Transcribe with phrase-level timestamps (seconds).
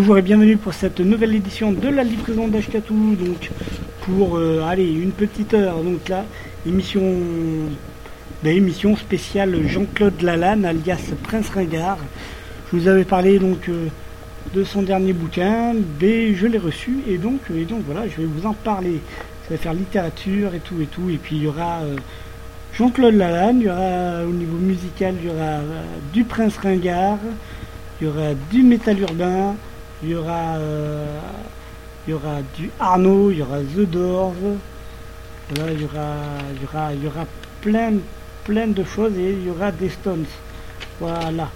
[0.00, 3.16] Bonjour et bienvenue pour cette nouvelle édition de la livraison d'Ashkatou.
[3.16, 3.50] Donc
[4.02, 5.82] pour euh, une petite heure.
[5.82, 6.24] Donc là,
[6.64, 7.02] émission,
[8.44, 11.98] ben, émission spéciale Jean-Claude Lalanne alias Prince Ringard.
[12.70, 13.88] Je vous avais parlé donc euh,
[14.54, 18.46] de son dernier bouquin, je l'ai reçu et donc et donc voilà, je vais vous
[18.46, 19.00] en parler.
[19.48, 21.10] Ça va faire littérature et tout et tout.
[21.10, 21.96] Et puis il y aura euh,
[22.72, 25.58] Jean-Claude Lalanne, il y aura au niveau musical, il y aura
[26.12, 27.18] du Prince Ringard,
[28.00, 29.56] il y aura du métal urbain,
[30.02, 31.18] il y aura, euh,
[32.06, 34.34] y aura du Arnaud, il y aura The Doors,
[35.50, 36.16] il y aura,
[36.60, 37.26] y aura, y aura
[37.60, 37.94] plein,
[38.44, 40.26] plein de choses et il y aura des Stones.
[41.00, 41.50] Voilà.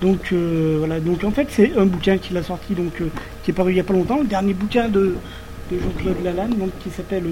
[0.00, 3.08] Donc euh, voilà, donc en fait c'est un bouquin qu'il a sorti donc euh,
[3.42, 5.14] qui est paru il n'y a pas longtemps, le dernier bouquin de,
[5.70, 7.24] Jean-Claude Lalanne, donc qui s'appelle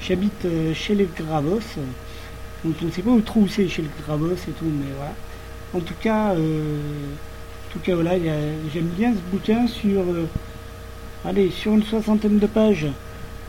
[0.00, 1.60] J'habite chez les Gravos.
[2.64, 5.14] Donc on ne sait pas où trop c'est chez les Gravos et tout, mais voilà.
[5.74, 6.34] En tout cas,
[7.72, 8.12] tout cas, voilà,
[8.72, 12.88] j'aime bien ce bouquin sur, euh, sur une soixantaine de pages.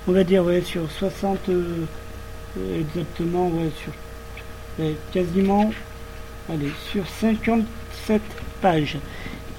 [0.08, 1.86] On va dire, sur 60, euh,
[2.80, 3.92] exactement, ouais, sur
[5.12, 5.72] quasiment,
[6.92, 8.22] sur 57
[8.62, 8.98] pages.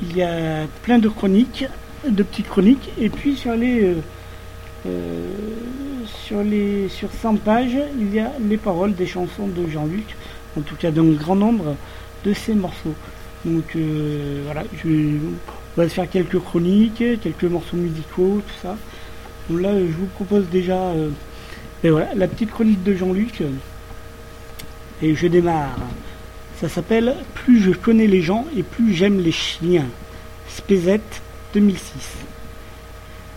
[0.02, 1.66] Il y a plein de chroniques,
[2.08, 3.94] de petites chroniques, et puis sur les,
[4.86, 5.30] euh,
[6.26, 10.16] sur les, sur 100 pages, il y a les paroles des chansons de Jean-Luc,
[10.58, 11.76] en tout cas d'un grand nombre
[12.24, 12.94] de ces morceaux.
[13.44, 14.88] Donc euh, voilà, je
[15.76, 18.76] on va se faire quelques chroniques, quelques morceaux musicaux, tout ça.
[19.50, 21.10] Donc là, je vous propose déjà euh,
[21.82, 23.42] ben voilà, la petite chronique de Jean-Luc.
[25.02, 25.76] Et je démarre.
[26.60, 29.86] Ça s'appelle Plus je connais les gens et plus j'aime les chiens.
[30.48, 31.20] Spézette
[31.52, 31.84] 2006.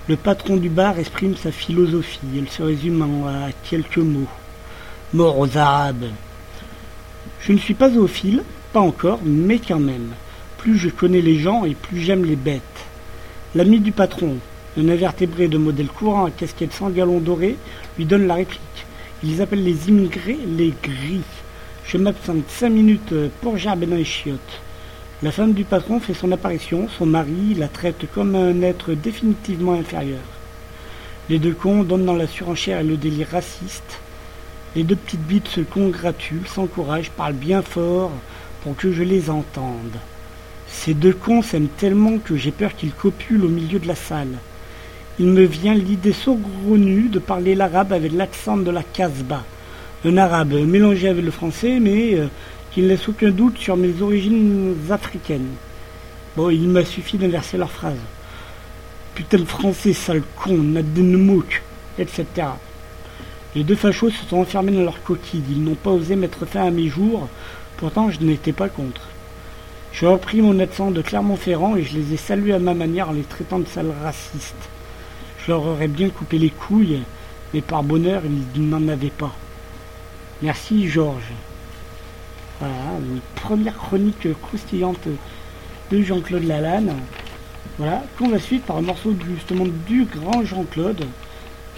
[0.08, 2.20] Le patron du bar exprime sa philosophie.
[2.38, 4.30] Elle se résume à quelques mots.
[5.14, 6.06] Mort aux Arabes.
[7.42, 8.44] Je ne suis pas zoophile,
[8.82, 10.12] encore, mais quand même.
[10.58, 12.62] Plus je connais les gens et plus j'aime les bêtes.
[13.56, 14.38] L'ami du patron,
[14.78, 17.58] un invertébré de modèle courant à casquette sans galon doré,
[17.98, 18.62] lui donne la réplique.
[19.24, 21.22] Ils appellent les immigrés les gris.
[21.86, 24.62] Je m'absente cinq minutes pour gerber dans les chiottes.
[25.24, 29.74] La femme du patron fait son apparition, son mari la traite comme un être définitivement
[29.74, 30.20] inférieur.
[31.30, 34.00] Les deux cons donnent dans la surenchère et le délire raciste.
[34.76, 38.12] Les deux petites bites se congratulent, s'encouragent, parlent bien fort,
[38.64, 39.98] pour que je les entende.
[40.68, 44.38] Ces deux cons s'aiment tellement que j'ai peur qu'ils copulent au milieu de la salle.
[45.20, 49.44] Il me vient l'idée saugrenue de parler l'arabe avec l'accent de la Casbah.
[50.06, 52.28] Un arabe mélangé avec le français, mais euh,
[52.72, 55.56] qui ne laisse aucun doute sur mes origines africaines.
[56.36, 57.98] Bon, il m'a suffi d'inverser leur phrase.
[59.16, 61.64] Putain de français, sale con, Nadenemouk,
[61.98, 62.26] etc.
[63.56, 65.42] Les deux fachos se sont enfermés dans leur coquille.
[65.50, 67.28] Ils n'ont pas osé mettre fin à mes jours
[67.78, 69.02] Pourtant, je n'étais pas contre.
[69.94, 73.14] J'ai repris mon accent de Clermont-Ferrand et je les ai salués à ma manière en
[73.14, 74.70] les traitant de sales racistes.
[75.40, 77.02] Je leur aurais bien coupé les couilles,
[77.54, 78.24] mais par bonheur,
[78.56, 79.34] ils n'en avaient pas.
[80.42, 81.34] Merci Georges.
[82.60, 85.08] Voilà, une première chronique croustillante
[85.92, 86.96] de Jean-Claude Lalanne.
[87.78, 91.06] Voilà, qu'on va suivre par un morceau justement du grand Jean-Claude.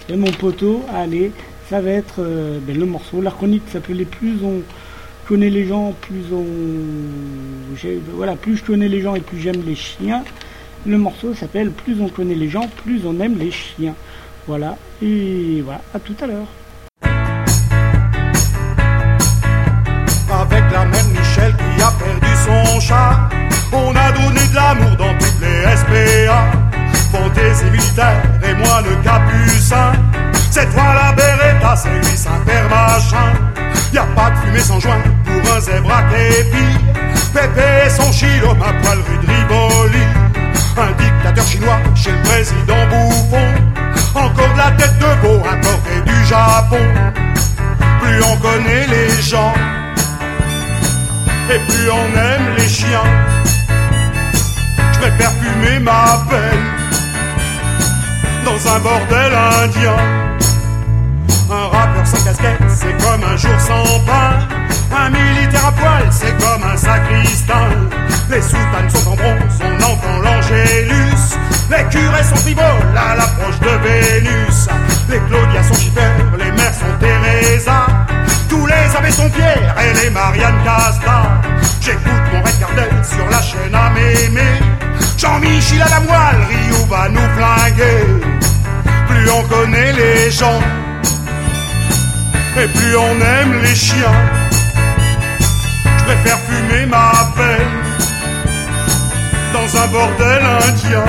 [0.08, 1.34] Et mon poteau, allez,
[1.70, 3.22] ça va être euh, ben, le morceau.
[3.22, 4.62] La chronique s'appelait Plus on
[5.30, 6.44] connaît les gens, plus on.
[8.16, 10.24] Voilà, plus je connais les gens et plus j'aime les chiens.
[10.88, 13.94] Le morceau s'appelle Plus on connaît les gens, plus on aime les chiens.
[14.48, 16.48] Voilà, et voilà, à tout à l'heure.
[20.32, 23.30] Avec la même Michel qui a perdu son chat,
[23.72, 26.52] on a donné de l'amour dans toutes les SPA.
[27.12, 29.92] Fantaisie militaire et moi le capucin.
[30.50, 33.49] C'est toi la Beretta, c'est lui Saint-Père machin.
[33.92, 36.66] Y a pas de fumée sans joint pour un zèbre à képi.
[37.34, 40.06] Pépé son chilo, ma poêle rue de Rivoli.
[40.78, 43.48] Un dictateur chinois chez le président Bouffon.
[44.16, 46.86] Encore de la tête de veau importée du Japon.
[48.02, 49.54] Plus on connaît les gens,
[51.52, 53.10] et plus on aime les chiens.
[54.94, 56.66] Je préfère fumer ma peine
[58.46, 59.34] dans un bordel
[59.64, 59.98] indien.
[62.06, 64.48] Sans casquette, c'est comme un jour sans pain.
[64.92, 67.70] Un militaire à poil, c'est comme un sacristain.
[68.30, 71.38] Les soutanes sont en bronze, on entend l'angélus.
[71.70, 74.68] Les curés sont frivoles à l'approche de Vénus.
[75.10, 77.86] Les Claudia sont Schiffer, les mères sont Teresa.
[78.50, 81.42] Tous les abbés sont Pierre et les Marianne Casta.
[81.82, 84.48] J'écoute mon Red sur la chaîne à mémé.
[85.18, 88.24] Jean-Michel à la moelle, Rio va nous flinguer.
[89.08, 90.62] Plus on connaît les gens,
[92.58, 94.20] et plus on aime les chiens.
[95.98, 97.68] Je préfère fumer ma peine
[99.54, 101.04] dans un bordel indien.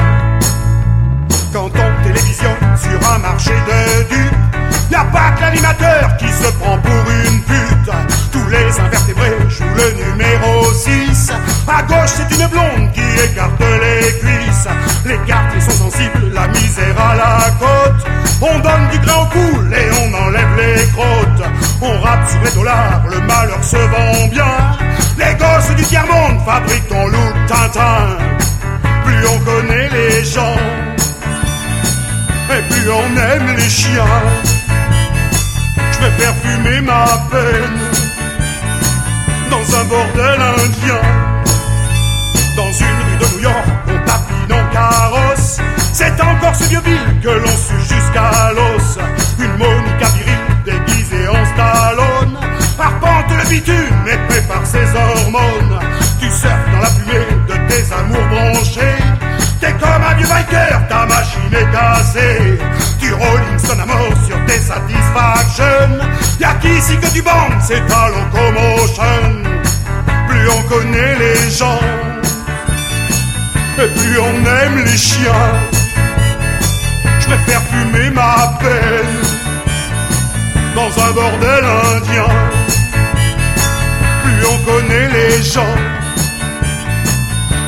[1.52, 4.36] Quand on télévision sur un marché de dupes,
[4.90, 7.90] y a pas que l'animateur qui se prend pour une pute.
[8.32, 11.32] Tous les invertébrés jouent le numéro 6.
[11.66, 14.68] À gauche, c'est une blonde qui écarte les cuisses.
[15.06, 18.19] Les quartiers sont sensibles, la misère à la côte.
[18.42, 21.50] On donne du grain au poules et on enlève les crottes.
[21.82, 24.54] On rappe sur les dollars, le malheur se vend bien.
[25.18, 28.16] Les gosses du tiers-monde fabriquent ton look Tintin.
[29.04, 30.56] Plus on connaît les gens,
[32.50, 34.22] et plus on aime les chiens.
[35.92, 37.78] Je préfère fumer ma peine
[39.50, 41.02] dans un bordel indien.
[42.56, 45.58] Dans une rue de New York, on tapine en carrosse.
[45.92, 48.98] C'est encore ce vieux ville que l'on suit jusqu'à l'os.
[49.38, 52.38] Une Monica virile déguisée en Stallone.
[52.78, 55.78] Arpente le bitume et prépare ses hormones.
[56.20, 58.96] Tu surfes dans la fumée de tes amours branchés.
[59.60, 62.58] T'es comme un vieux biker, ta machine est cassée.
[62.98, 65.98] Tu rolling son mort sur tes satisfactions.
[66.40, 69.42] Y'a qu'ici que tu bandes, c'est ta locomotion.
[70.28, 71.80] Plus on connaît les gens,
[73.78, 75.79] et plus on aime les chiens.
[77.30, 79.22] Je préfère fumer ma peine
[80.74, 82.26] dans un bordel indien.
[84.24, 85.76] Plus on connaît les gens,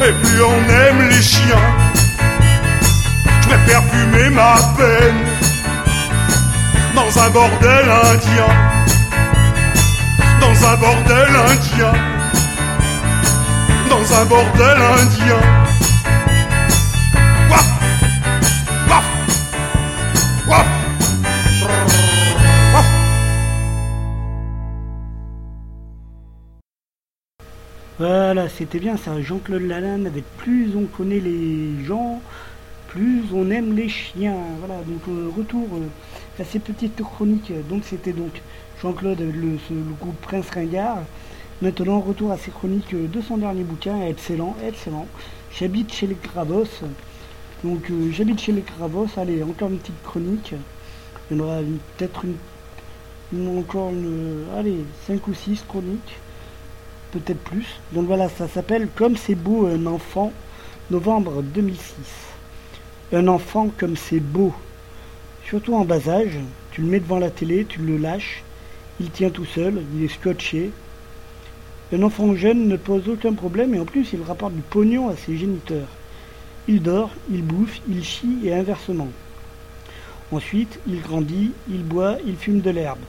[0.05, 1.69] et plus on aime les chiens.
[3.43, 5.23] Je préfère fumer ma peine
[6.97, 8.53] dans un bordel indien.
[10.41, 11.93] Dans un bordel indien.
[13.89, 15.62] Dans un bordel indien.
[27.99, 32.25] Voilà, c'était bien ça, Jean-Claude Lalanne avec plus on connaît les gens,
[32.87, 34.57] plus on aime les chiens.
[34.59, 35.89] Voilà, donc euh, retour euh,
[36.39, 37.53] à ces petites chroniques.
[37.69, 38.43] Donc c'était donc
[38.77, 41.09] Jean-Claude le, le groupe Prince Ringard.
[41.63, 45.11] Maintenant, retour à ces chroniques euh, de son dernier bouquin, excellent, excellent.
[45.51, 46.67] J'habite chez les Gravos.
[47.65, 50.55] Donc j'habite chez les Gravos, allez, encore une petite chronique.
[51.31, 51.61] Il y en aura
[51.97, 52.39] peut-être une,
[53.33, 56.22] une- encore une, allez, 5 ou 6 chroniques
[57.13, 57.67] peut-être plus.
[57.93, 60.33] Donc voilà, ça s'appelle Comme c'est beau un enfant,
[60.91, 61.93] novembre 2006.
[63.13, 64.53] Un enfant comme c'est beau.
[65.45, 66.39] Surtout en bas âge,
[66.73, 68.43] tu le mets devant la télé, tu le lâches,
[69.01, 70.71] il tient tout seul, il est scotché.
[71.93, 75.17] Un enfant jeune ne pose aucun problème et en plus il rapporte du pognon à
[75.17, 75.89] ses géniteurs.
[76.69, 79.09] Il dort, il bouffe, il chie et inversement.
[80.31, 83.01] Ensuite, il grandit, il boit, il fume de l'herbe.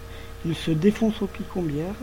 [0.46, 1.96] Il se défonce au picombière.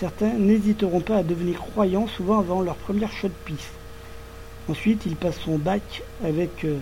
[0.00, 3.74] Certains n'hésiteront pas à devenir croyants souvent avant leur première shot de piste.
[4.70, 6.78] Ensuite, il passe son bac avec euh,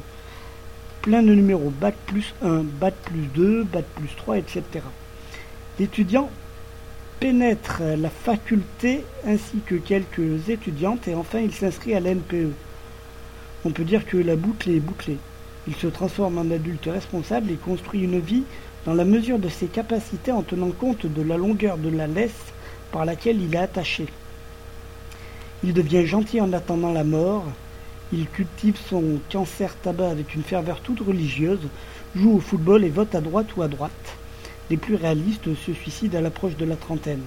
[1.02, 4.62] plein de numéros, Bac plus 1, Bac plus 2, Bac plus 3, etc.
[5.80, 6.30] L'étudiant
[7.18, 12.52] pénètre la faculté ainsi que quelques étudiantes et enfin il s'inscrit à l'NPE.
[13.64, 15.18] On peut dire que la boucle est bouclée.
[15.66, 18.44] Il se transforme en adulte responsable et construit une vie
[18.86, 22.52] dans la mesure de ses capacités en tenant compte de la longueur de la laisse
[22.92, 24.06] par laquelle il est attaché.
[25.64, 27.44] Il devient gentil en attendant la mort,
[28.12, 31.68] il cultive son cancer tabac avec une ferveur toute religieuse,
[32.14, 33.92] joue au football et vote à droite ou à droite.
[34.70, 37.22] Les plus réalistes se suicident à l'approche de la trentaine.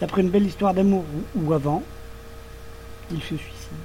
[0.00, 1.04] Après une belle histoire d'amour
[1.36, 1.82] ou avant,
[3.10, 3.82] il se suicide.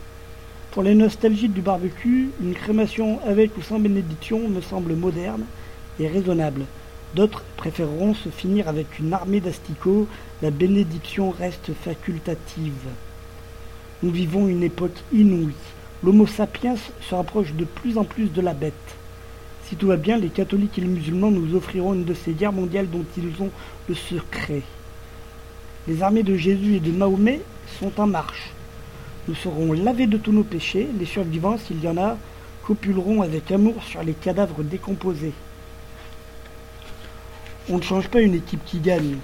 [0.71, 5.43] Pour les nostalgiques du barbecue, une crémation avec ou sans bénédiction me semble moderne
[5.99, 6.65] et raisonnable.
[7.17, 10.07] D'autres préféreront se finir avec une armée d'asticots,
[10.43, 12.91] la bénédiction reste facultative.
[14.03, 15.55] Nous vivons une époque inouïe.
[16.03, 18.73] L'homo sapiens se rapproche de plus en plus de la bête.
[19.67, 22.53] Si tout va bien, les catholiques et les musulmans nous offriront une de ces guerres
[22.53, 23.49] mondiales dont ils ont
[23.89, 24.61] le secret.
[25.87, 27.41] Les armées de Jésus et de Mahomet
[27.79, 28.51] sont en marche.
[29.27, 30.87] Nous serons lavés de tous nos péchés.
[30.99, 32.15] Les survivants, s'il y en a,
[32.61, 35.33] copuleront avec amour sur les cadavres décomposés.
[37.69, 39.17] On ne change pas une équipe qui gagne.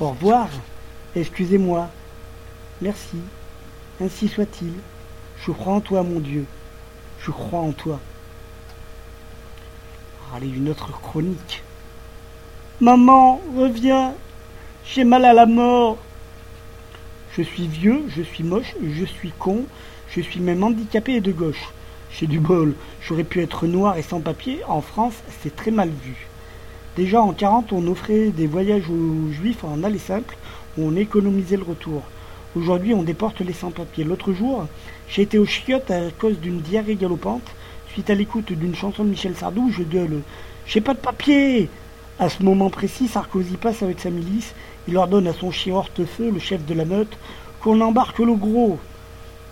[0.00, 0.48] Au revoir.
[1.14, 1.90] Excusez-moi.
[2.80, 3.18] Merci.
[4.00, 4.72] Ainsi soit-il.
[5.44, 6.46] Je crois en toi, mon Dieu.
[7.20, 8.00] Je crois en toi.
[10.34, 11.62] Allez, une autre chronique.
[12.80, 14.14] Maman, reviens.
[14.86, 15.98] J'ai mal à la mort.
[17.36, 19.64] Je suis vieux, je suis moche, je suis con,
[20.08, 21.72] je suis même handicapé et de gauche.
[22.10, 22.74] J'ai du bol.
[23.02, 24.64] J'aurais pu être noir et sans papier.
[24.66, 26.28] En France, c'est très mal vu.
[26.94, 30.36] Déjà en 40, on offrait des voyages aux juifs en aller simple,
[30.76, 32.02] où on économisait le retour.
[32.54, 34.04] Aujourd'hui, on déporte les sans-papiers.
[34.04, 34.66] L'autre jour,
[35.08, 37.48] j'ai été au chiottes à cause d'une diarrhée galopante.
[37.88, 40.20] Suite à l'écoute d'une chanson de Michel Sardou, je gueule
[40.66, 41.70] J'ai pas de papier
[42.18, 44.52] À ce moment précis, Sarkozy passe avec sa milice.
[44.86, 47.16] Il ordonne à son chien Hortefeux, le chef de la meute,
[47.62, 48.78] qu'on embarque le gros.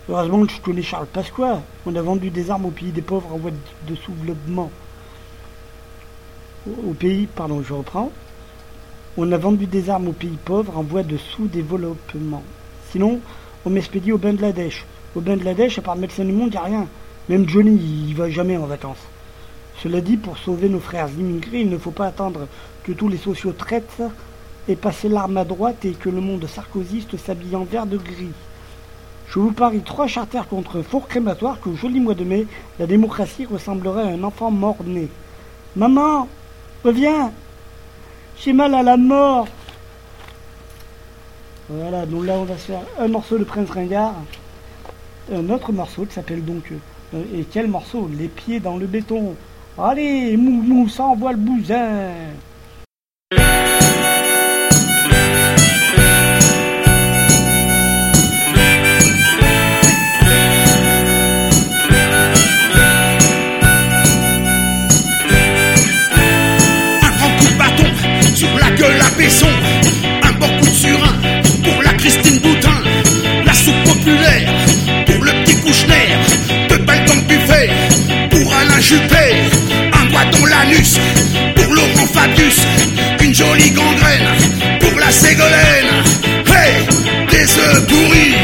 [0.09, 1.63] Heureusement que je connais Charles Pasqua.
[1.87, 4.69] On a vendu des armes au pays des pauvres en voie de sous-développement.
[6.67, 8.11] Au pays, pardon, je reprends.
[9.17, 12.43] On a vendu des armes aux pays pauvres en voie de sous-développement.
[12.91, 13.19] Sinon,
[13.65, 14.85] on m'expédie au Bangladesh.
[15.15, 16.87] Au Bangladesh, à part le médecin du monde, il n'y a rien.
[17.29, 19.01] Même Johnny, il va jamais en vacances.
[19.81, 22.47] Cela dit, pour sauver nos frères immigrés, il ne faut pas attendre
[22.83, 24.03] que tous les sociaux traitent
[24.67, 28.33] et passer l'arme à droite et que le monde sarkozyste s'habille en vert de gris.
[29.27, 32.45] Je vous parie trois charters contre un four crématoire qu'au joli mois de mai,
[32.77, 35.07] la démocratie ressemblerait à un enfant mort-né.
[35.75, 36.27] Maman,
[36.83, 37.31] reviens.
[38.37, 39.47] J'ai mal à la mort.
[41.69, 44.15] Voilà, donc là on va se faire un morceau de Prince Ringard,
[45.33, 46.73] un autre morceau qui s'appelle donc,
[47.13, 48.09] euh, et quel morceau?
[48.17, 49.35] Les pieds dans le béton.
[49.77, 52.09] Allez, mou mou, ça envoie le bousin
[74.03, 76.07] pour le petit Kouchner.
[76.69, 77.69] Deux balles dans buffet
[78.29, 79.35] pour Alain Juppé.
[79.93, 80.99] Un doigt dans l'anus
[81.55, 82.61] pour Laurent Fabius.
[83.21, 84.27] Une jolie gangrène
[84.79, 85.91] pour la Ségolène.
[86.47, 86.85] Hey,
[87.29, 88.35] des œufs pourris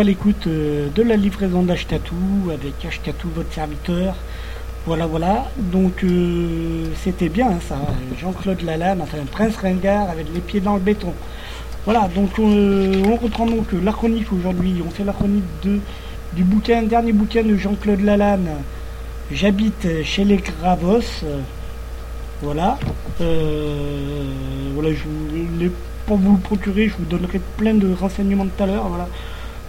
[0.00, 4.14] à l'écoute euh, de la livraison d'Ashtatou avec Ashtatou, votre serviteur.
[4.86, 5.50] Voilà, voilà.
[5.56, 7.76] Donc, euh, c'était bien hein, ça.
[8.20, 11.12] Jean-Claude Lalanne, enfin, prince ringard avec les pieds dans le béton.
[11.84, 14.82] Voilà, donc euh, on reprend donc la chronique aujourd'hui.
[14.86, 15.78] On fait la chronique de,
[16.32, 18.48] du bouquin, dernier bouquin de Jean-Claude Lalanne.
[19.32, 21.24] J'habite chez les Gravos.
[22.42, 22.78] Voilà.
[23.18, 25.68] Voilà, je
[26.06, 28.88] pour vous le procurer, je vous donnerai plein de renseignements tout à l'heure.
[28.88, 29.08] Voilà.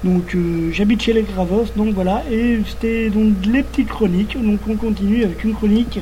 [0.06, 2.22] Donc euh, j'habite chez les Gravos, donc voilà.
[2.32, 4.38] Et c'était donc les petites chroniques.
[4.39, 6.00] Donc on continue avec une chronique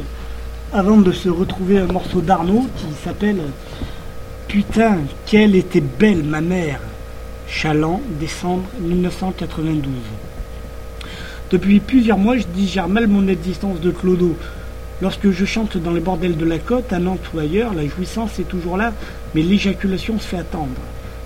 [0.74, 3.40] avant de se retrouver un morceau d'Arnaud qui s'appelle
[4.50, 6.82] Putain, quelle était belle ma mère.
[7.48, 9.94] Chaland, décembre 1992.
[11.50, 14.36] Depuis plusieurs mois, je digère mal mon existence de clodo.
[15.02, 18.38] Lorsque je chante dans les bordels de la côte, à Nantes ou ailleurs, la jouissance
[18.40, 18.92] est toujours là,
[19.34, 20.76] mais l'éjaculation se fait attendre.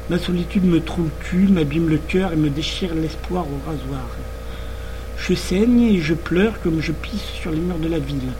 [0.10, 4.08] Ma solitude me trouve cul, m'abîme le cœur et me déchire l'espoir au rasoir.
[5.17, 8.32] Je saigne et je pleure comme je pisse sur les murs de la ville.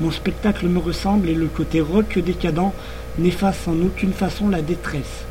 [0.00, 2.72] Mon spectacle me ressemble et le côté rock décadent
[3.18, 5.24] n'efface en aucune façon la détresse.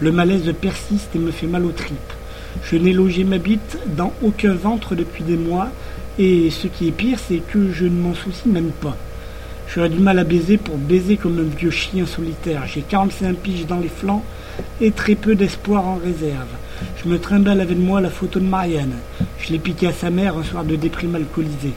[0.00, 2.12] Le malaise persiste et me fait mal aux tripes.
[2.62, 5.68] Je n'ai logé ma bite dans aucun ventre depuis des mois,
[6.18, 8.96] et ce qui est pire, c'est que je ne m'en soucie même pas.
[9.68, 12.62] J'aurais du mal à baiser pour baiser comme un vieux chien solitaire.
[12.66, 14.24] J'ai 45 piges dans les flancs
[14.80, 16.48] et très peu d'espoir en réserve.
[17.02, 18.94] Je me trimballe avec moi la photo de Marianne.
[19.38, 21.74] Je l'ai piquée à sa mère un soir de déprime alcoolisée.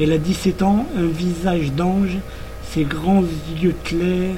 [0.00, 2.16] Elle a 17 ans, un visage d'ange,
[2.70, 3.24] ses grands
[3.60, 4.36] yeux clairs,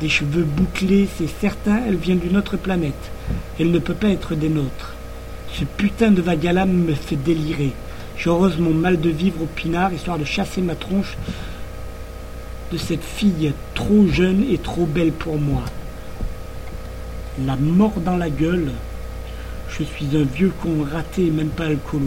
[0.00, 3.10] des cheveux bouclés, c'est certain, elle vient d'une autre planète.
[3.58, 4.94] Elle ne peut pas être des nôtres.
[5.52, 7.72] Ce putain de l'âme me fait délirer.
[8.16, 11.16] J'heureuse mon mal de vivre au pinard, histoire de chasser ma tronche
[12.72, 15.62] de cette fille trop jeune et trop belle pour moi.
[17.42, 18.70] La mort dans la gueule.
[19.68, 22.06] Je suis un vieux con raté même pas alcoolo.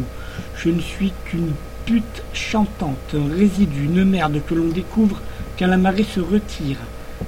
[0.55, 1.51] Je ne suis qu'une
[1.85, 5.19] pute chantante, un résidu, une merde que l'on découvre
[5.59, 6.77] quand la marée se retire.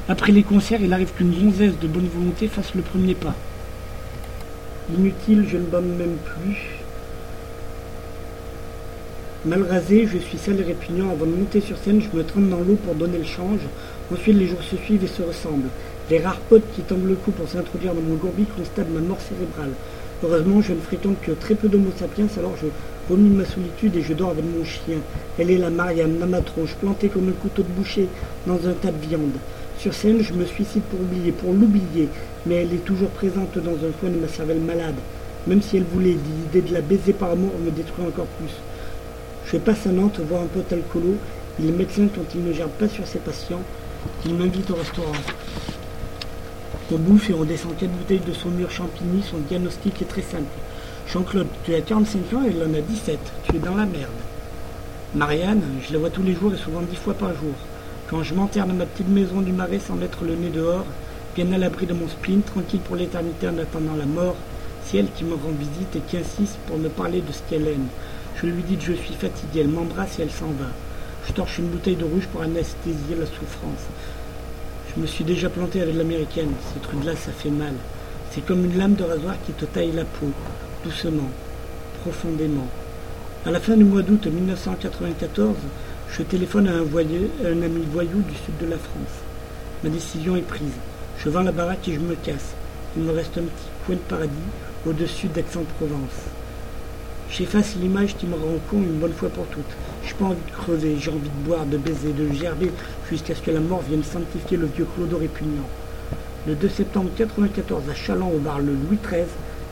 [0.07, 3.35] Après les concerts, il arrive qu'une gonzesse de bonne volonté fasse le premier pas.
[4.97, 6.79] Inutile, je ne bande même plus.
[9.45, 11.09] Mal rasé, je suis sale et répugnant.
[11.11, 13.59] Avant de monter sur scène, je me trempe dans l'eau pour donner le change.
[14.09, 15.69] Ensuite, les jours se suivent et se ressemblent.
[16.09, 19.19] Les rares potes qui tendent le cou pour s'introduire dans mon gourbi constatent ma mort
[19.21, 19.73] cérébrale.
[20.23, 22.65] Heureusement, je ne fréquente que très peu d'homo sapiens, alors je
[23.07, 24.97] vomis ma solitude et je dors avec mon chien.
[25.37, 28.07] Elle est la Mariam, ma tronche, plantée comme un couteau de boucher
[28.47, 29.37] dans un tas de viande.
[29.77, 32.09] Sur scène, je me suicide pour oublier, pour l'oublier,
[32.47, 34.95] mais elle est toujours présente dans un coin de ma cervelle malade.
[35.45, 36.17] Même si elle voulait,
[36.53, 38.55] l'idée de la baiser par amour me détruit encore plus.
[39.45, 41.15] Je passe à Nantes voir un pote alcoolo.
[41.59, 43.61] Il est médecin quand il ne gère pas sur ses patients.
[44.25, 45.11] Il m'invite au restaurant.
[46.91, 49.21] On bouffe et on descend quatre bouteilles de saumure champigny.
[49.21, 50.45] Son diagnostic est très simple.
[51.07, 53.19] Jean-Claude, tu as 45 ans et elle en a 17.
[53.43, 54.09] Tu es dans la merde.
[55.13, 57.53] Marianne, je la vois tous les jours et souvent dix fois par jour.
[58.09, 60.85] Quand je m'enterre dans ma petite maison du marais sans mettre le nez dehors,
[61.35, 64.35] bien à l'abri de mon spleen, tranquille pour l'éternité en attendant la mort,
[64.83, 67.67] c'est elle qui me rend visite et qui insiste pour me parler de ce qu'elle
[67.67, 67.87] aime.
[68.41, 70.69] Je lui dis que je suis fatigué, elle m'embrasse et elle s'en va.
[71.27, 73.85] Je torche une bouteille de rouge pour anesthésier la souffrance.
[74.95, 76.51] Je me suis déjà planté avec l'américaine.
[76.73, 77.73] Ces trucs-là, ça fait mal.
[78.31, 80.27] C'est comme une lame de rasoir qui te taille la peau,
[80.83, 81.29] doucement,
[82.01, 82.67] profondément.
[83.45, 85.55] À la fin du mois d'août 1994,
[86.11, 89.23] je téléphone à un, un ami voyou du sud de la France.
[89.83, 90.77] Ma décision est prise.
[91.19, 92.53] Je vends la baraque et je me casse.
[92.97, 94.33] Il me reste un petit coin de paradis
[94.85, 96.25] au-dessus d'Aix-en-Provence.
[97.29, 99.65] J'efface l'image qui me rend con une bonne fois pour toutes.
[100.05, 102.71] J'ai pas envie de creuser, j'ai envie de boire, de baiser, de gerber,
[103.09, 105.67] jusqu'à ce que la mort vienne sanctifier le vieux clodo répugnant.
[106.47, 109.25] Le 2 septembre 1994, à Chaland, au bar le Louis XIII,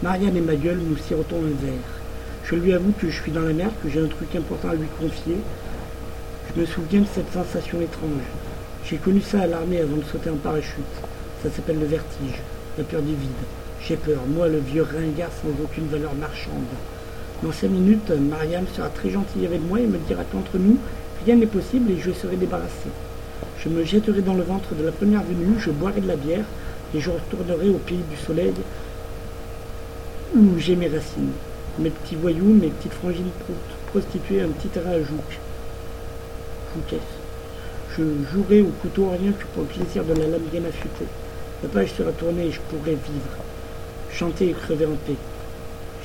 [0.04, 1.98] Marianne et ma gueule nous sirotons un verre.
[2.44, 4.76] Je lui avoue que je suis dans la merde, que j'ai un truc important à
[4.76, 5.38] lui confier.
[6.54, 8.28] Je me souviens de cette sensation étrange.
[8.86, 10.96] J'ai connu ça à l'armée avant de sauter en parachute.
[11.44, 12.42] Ça s'appelle le vertige,
[12.78, 13.32] la peur du vide.
[13.82, 16.54] J'ai peur, moi le vieux ringard sans aucune valeur marchande.
[17.44, 20.78] Dans cinq minutes, Marianne sera très gentille avec moi et me dira qu'entre nous,
[21.26, 22.90] rien n'est possible et je serai débarrassé.
[23.60, 26.46] Je me jetterai dans le ventre de la première venue, je boirai de la bière
[26.96, 28.54] et je retournerai au pays du soleil
[30.36, 31.32] où j'ai mes racines.
[31.80, 33.30] mes petits voyous, mes petites frangines
[33.88, 35.40] prostituées, un petit terrain à jouk.
[37.96, 41.06] Je jouerai au couteau rien que pour le plaisir de la lame bien affûtée.
[41.64, 43.38] La page sera tournée et je pourrai vivre,
[44.12, 45.16] chanter et crever en paix.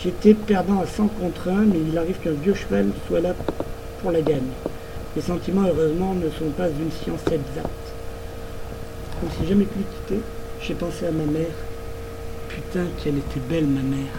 [0.03, 3.35] J'étais perdant à 100 contre 1, mais il arrive qu'un vieux cheval soit là
[4.01, 4.51] pour la gagne.
[5.15, 7.69] Les sentiments, heureusement, ne sont pas une science exacte.
[9.21, 10.21] Comme si jamais pu quitter,
[10.61, 11.55] j'ai pensé à ma mère.
[12.49, 14.13] Putain, qu'elle était belle, ma mère.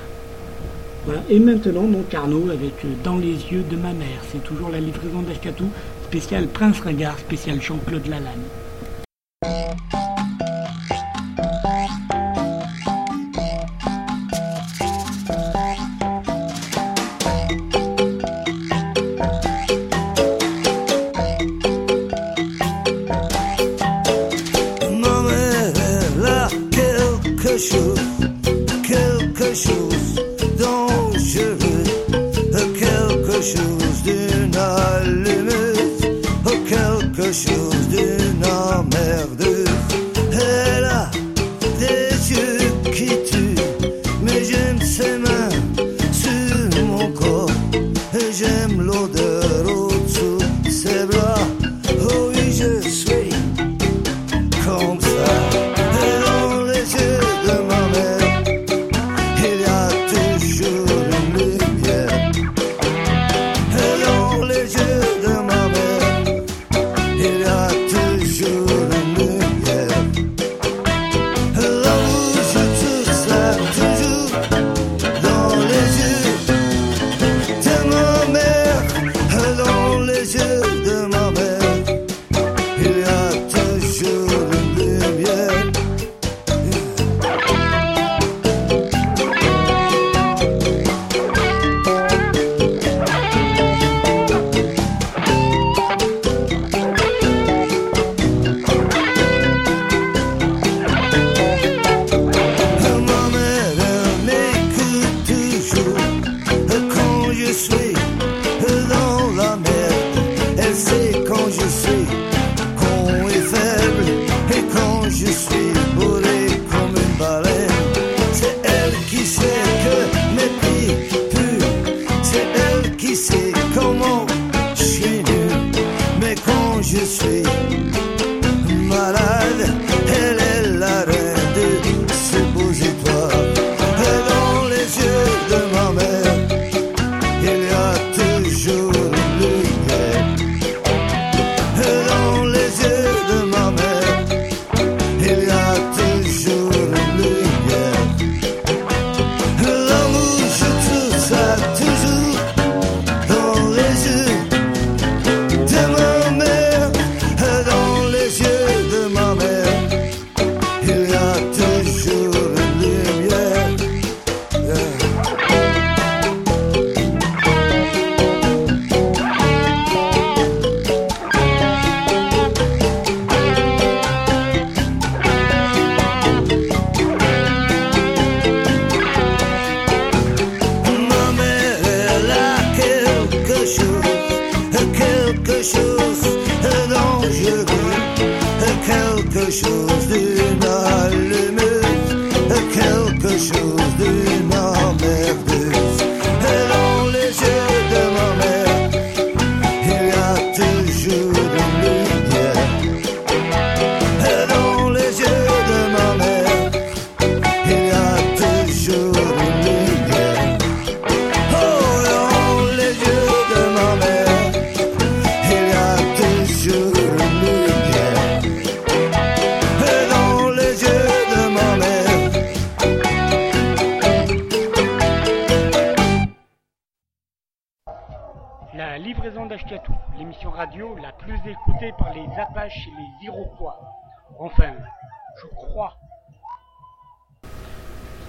[1.05, 1.21] Voilà.
[1.29, 4.21] Et maintenant, donc Arnaud avec euh, Dans les yeux de ma mère.
[4.31, 5.65] C'est toujours la livraison d'Ashkatou,
[6.05, 8.47] spécial Prince Ringard, spécial Jean-Claude Lalanne.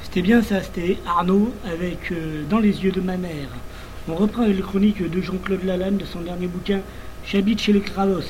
[0.03, 3.49] C'était bien ça, c'était Arnaud avec euh, Dans les yeux de ma mère.
[4.09, 6.81] On reprend les chroniques de Jean-Claude Lalanne de son dernier bouquin
[7.27, 8.21] J'habite chez les Kravos.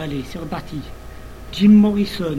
[0.00, 0.80] Allez, c'est reparti.
[1.52, 2.38] Jim Morrison,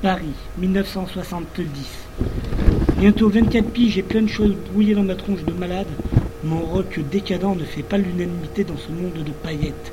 [0.00, 2.85] Paris, 1970.
[2.98, 5.86] Bientôt 24 piges et plein de choses brouillées dans ma tronche de malade.
[6.42, 9.92] Mon rock décadent ne fait pas l'unanimité dans ce monde de paillettes.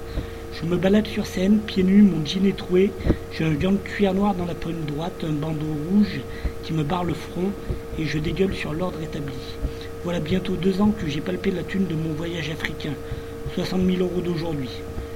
[0.53, 2.91] Je me balade sur scène, pieds nus, mon jean est troué,
[3.33, 6.21] j'ai un gant de cuir noir dans la poigne droite, un bandeau rouge
[6.63, 7.51] qui me barre le front
[7.99, 9.35] et je dégueule sur l'ordre établi.
[10.05, 12.93] Voilà bientôt deux ans que j'ai palpé la thune de mon voyage africain.
[13.55, 14.69] 60 000 euros d'aujourd'hui.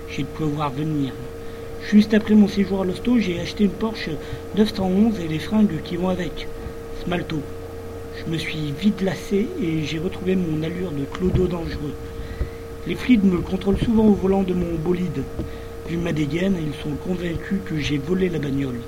[0.10, 1.14] J'ai de quoi voir venir.
[1.90, 4.10] Juste après mon séjour à l'hosto, j'ai acheté une Porsche
[4.58, 6.50] 911 et les fringues qui vont avec.
[7.06, 7.42] Smalto.
[8.26, 11.94] Je me suis vite lassé et j'ai retrouvé mon allure de clodo dangereux.
[12.88, 15.24] Les flics me contrôlent souvent au volant de mon bolide.
[15.88, 18.80] Vu ma dégaine, ils sont convaincus que j'ai volé la bagnole.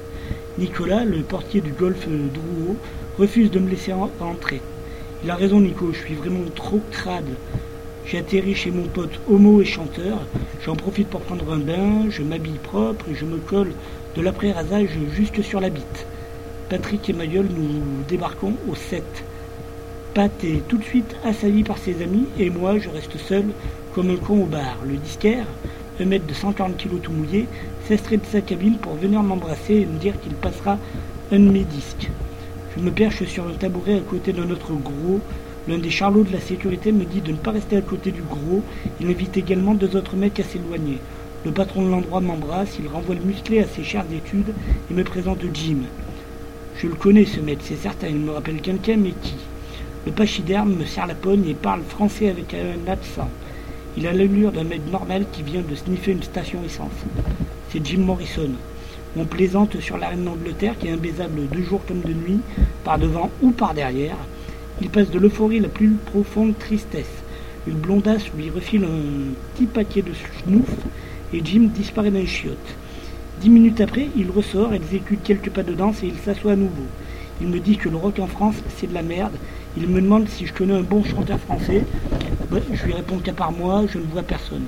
[0.57, 2.75] Nicolas, le portier du golf Drouot,
[3.17, 4.61] refuse de me laisser entrer.
[5.23, 7.35] Il a raison Nico, je suis vraiment trop crade.
[8.05, 10.25] J'ai atterri chez mon pote homo et chanteur.
[10.65, 13.73] J'en profite pour prendre un bain, je m'habille propre et je me colle
[14.15, 16.05] de l'après-rasage juste sur la bite.
[16.69, 19.03] Patrick et Mayol, nous débarquons au 7.
[20.13, 23.45] Pat est tout de suite assailli par ses amis et moi, je reste seul
[23.95, 24.77] comme un con au bar.
[24.85, 25.47] Le disquaire,
[25.99, 27.47] un mètre de 140 kg tout mouillé,
[27.87, 30.77] s'estrait de sa cabine pour venir m'embrasser et me dire qu'il passera
[31.31, 32.11] un de mes disques.
[32.77, 35.21] Je me perche sur un tabouret à côté d'un autre gros.
[35.67, 38.21] L'un des charlots de la sécurité me dit de ne pas rester à côté du
[38.21, 38.61] gros.
[39.01, 40.99] Il invite également deux autres mecs à s'éloigner.
[41.45, 44.53] Le patron de l'endroit m'embrasse, il renvoie le musclé à ses chères études
[44.91, 45.77] et me présente Jim.
[46.81, 49.35] Je le connais ce mec, c'est certain, il me rappelle quelqu'un, mais qui?
[50.05, 53.29] Le pachyderme me serre la pogne et parle français avec un accent.
[53.97, 56.93] Il a l'allure d'un mec normal qui vient de sniffer une station essence.
[57.69, 58.51] C'est Jim Morrison.
[59.17, 62.39] On plaisante sur la reine d'Angleterre qui est imbaisable de jour comme de nuit,
[62.85, 64.15] par devant ou par derrière.
[64.81, 67.23] Il passe de l'euphorie la plus profonde tristesse.
[67.67, 70.69] Une blondasse lui refile un petit paquet de schnouf
[71.33, 72.55] et Jim disparaît d'un chiotte.
[73.41, 76.85] Dix minutes après, il ressort, exécute quelques pas de danse et il s'assoit à nouveau.
[77.41, 79.37] Il me dit que le rock en France, c'est de la merde
[79.77, 81.85] il me demande si je connais un bon chanteur français.
[82.51, 84.65] je lui réponds qu'à part moi, je ne vois personne.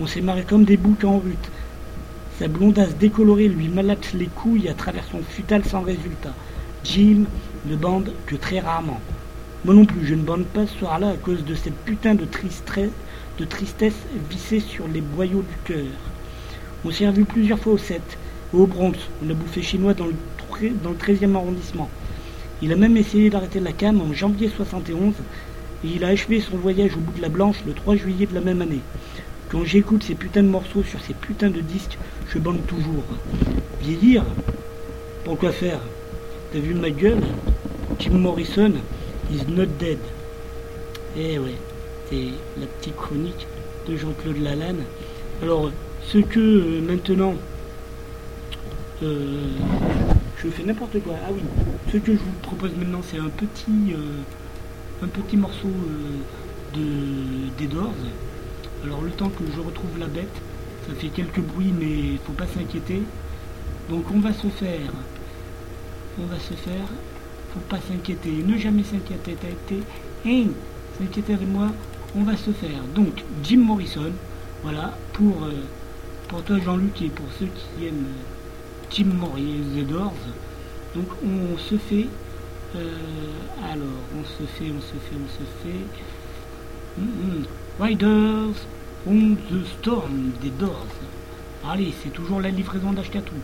[0.00, 1.50] On s'est marré comme des boucs en rute.
[2.38, 6.32] Sa blondasse décolorée lui malaxe les couilles à travers son futal sans résultat.
[6.84, 7.24] Jim
[7.66, 9.00] ne bande que très rarement.
[9.64, 12.24] Moi non plus, je ne bande pas ce soir-là à cause de cette putain de,
[12.24, 12.90] tristesse,
[13.38, 13.98] de tristesse
[14.30, 15.86] vissée sur les boyaux du cœur.
[16.86, 18.00] On s'est revu plusieurs fois au 7,
[18.52, 18.94] au Bronx.
[19.20, 20.14] On a bouffé chinois dans le,
[20.84, 21.90] dans le 13e arrondissement.
[22.62, 25.14] Il a même essayé d'arrêter la cam en janvier 71
[25.84, 28.34] et il a achevé son voyage au bout de la Blanche le 3 juillet de
[28.34, 28.82] la même année.
[29.48, 33.02] Quand j'écoute ces putains de morceaux sur ces putains de disques, je bande toujours.
[33.82, 34.22] Vieillir
[35.24, 35.80] Pourquoi faire?
[36.52, 37.24] T'as vu ma gueule?
[37.98, 38.74] Jim Morrison
[39.32, 39.98] is not dead.
[41.18, 41.56] Eh ouais,
[42.08, 42.28] c'est
[42.60, 43.48] la petite chronique
[43.88, 44.84] de Jean-Claude Lalanne.
[45.42, 45.72] Alors,
[46.06, 47.34] ce que euh, maintenant
[49.02, 49.48] euh,
[50.38, 51.14] je fais n'importe quoi.
[51.26, 51.40] Ah oui,
[51.92, 55.72] ce que je vous propose maintenant, c'est un petit, euh, un petit morceau
[56.74, 56.80] de,
[57.58, 57.68] des.
[58.84, 60.34] Alors le temps que je retrouve la bête,
[60.86, 63.02] ça fait quelques bruits, mais faut pas s'inquiéter.
[63.90, 64.92] Donc on va se faire,
[66.20, 66.86] on va se faire,
[67.52, 69.82] faut pas s'inquiéter, ne jamais s'inquiéter, été,
[70.26, 70.50] hein,
[70.98, 71.72] s'inquiéter avec moi,
[72.16, 72.82] on va se faire.
[72.94, 74.12] Donc Jim Morrison,
[74.62, 75.48] voilà, pour,
[76.28, 78.06] pour toi Jean-Luc et pour ceux qui aiment
[78.90, 80.12] Tim Morier The Doors.
[80.94, 82.06] Donc on se fait.
[82.74, 82.92] Euh,
[83.64, 83.86] alors,
[84.18, 85.84] on se fait, on se fait, on se fait.
[86.98, 87.46] Mm, mm.
[87.80, 88.66] Riders
[89.06, 90.86] on the Storm des Doors.
[91.68, 93.34] Allez, c'est toujours la livraison d'Ashkatou.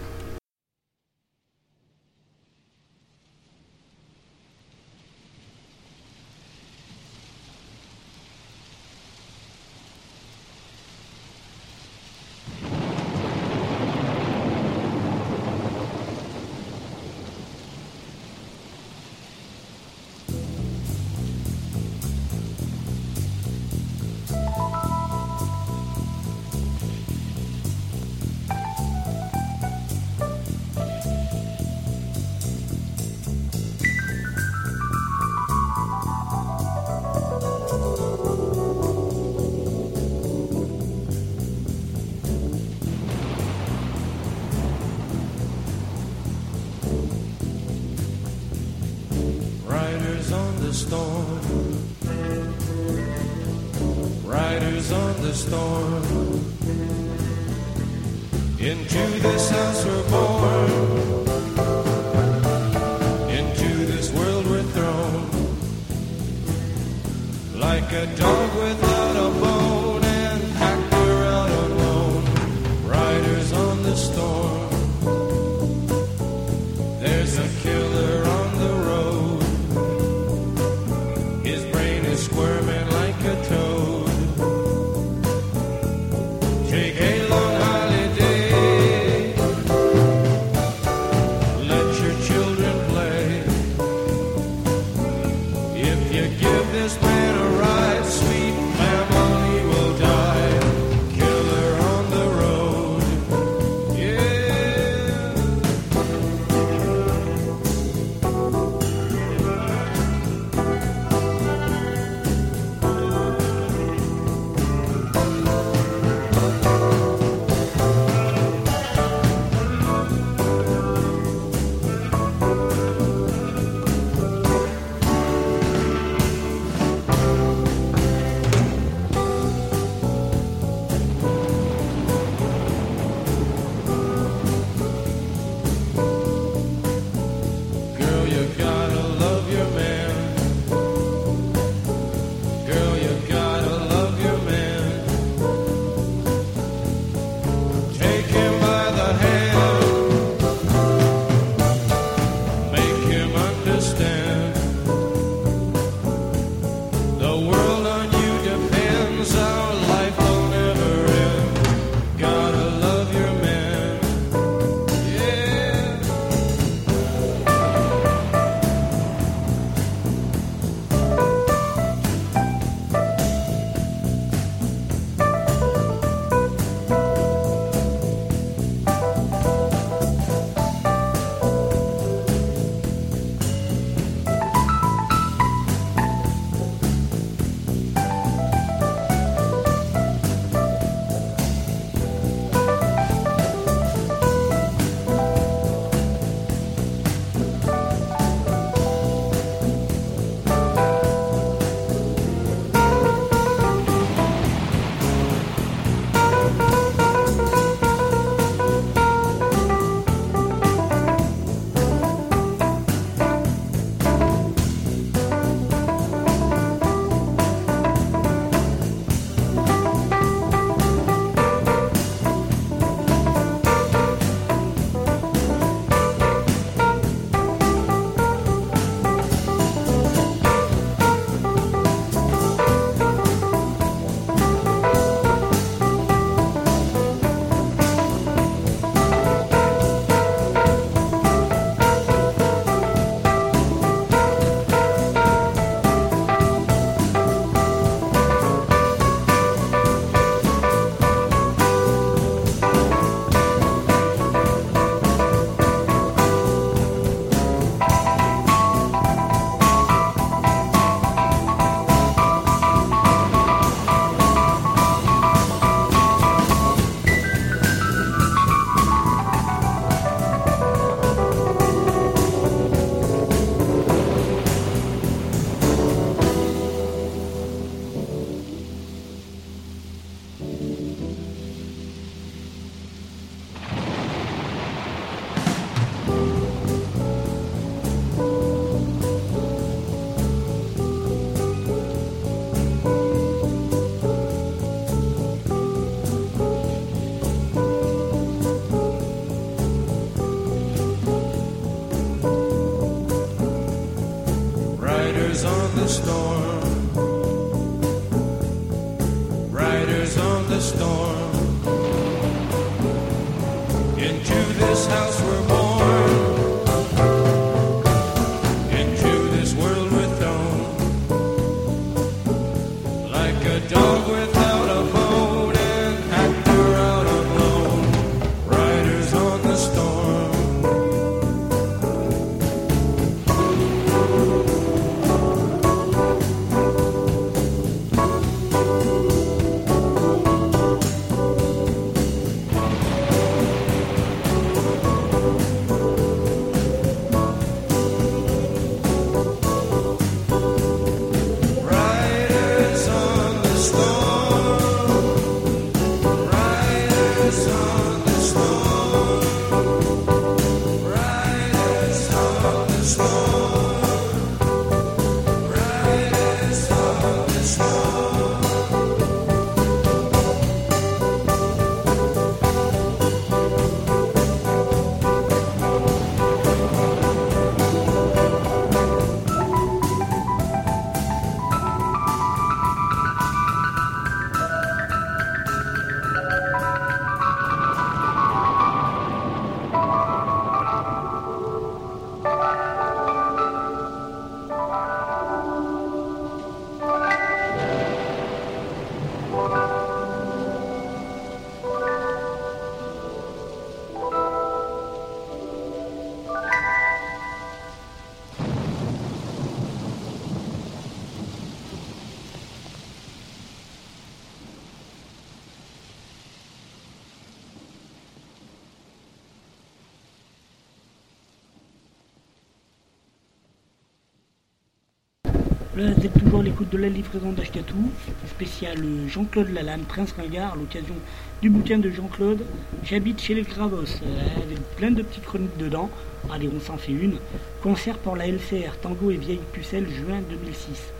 [425.82, 427.90] Vous êtes toujours à l'écoute de la livraison d'Ashkatou,
[428.28, 428.78] spécial
[429.08, 430.94] Jean-Claude Lalanne, Prince Ringard, à l'occasion
[431.40, 432.44] du bouquin de Jean-Claude.
[432.84, 435.90] J'habite chez les Gravos, euh, avec plein de petites chroniques dedans.
[436.32, 437.16] Allez, on s'en fait une.
[437.62, 440.92] Concert pour la LCR, Tango et Vieille Pucelle, juin 2006.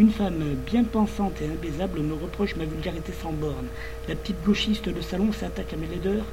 [0.00, 3.66] Une femme bien pensante et imbaisable me reproche ma vulgarité sans borne.
[4.08, 6.26] La petite gauchiste de salon s'attaque à mes laideurs,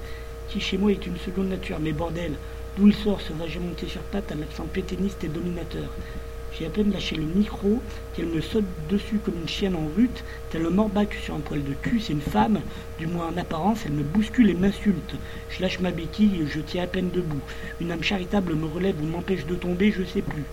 [0.49, 1.77] qui chez moi est une seconde nature.
[1.79, 2.33] Mais bordel,
[2.77, 5.89] d'où il sort ce vagin monté sur pattes à l'accent péténiste et dominateur?
[6.61, 7.81] J'ai à peine lâché le micro
[8.13, 11.63] qu'elle me saute dessus comme une chienne en rute, tel le morbac sur un poil
[11.63, 11.99] de cul.
[11.99, 12.61] C'est une femme,
[12.99, 15.15] du moins en apparence, elle me bouscule et m'insulte.
[15.49, 17.41] Je lâche ma béquille et je tiens à peine debout.
[17.79, 20.43] Une âme charitable me relève ou m'empêche de tomber, je sais plus.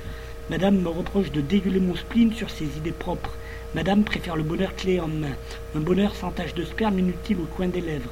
[0.48, 3.34] Madame me reproche de dégueuler mon spleen sur ses idées propres.
[3.74, 5.36] Madame préfère le bonheur clé en main,
[5.76, 8.08] un bonheur sans tache de sperme inutile au coin des lèvres.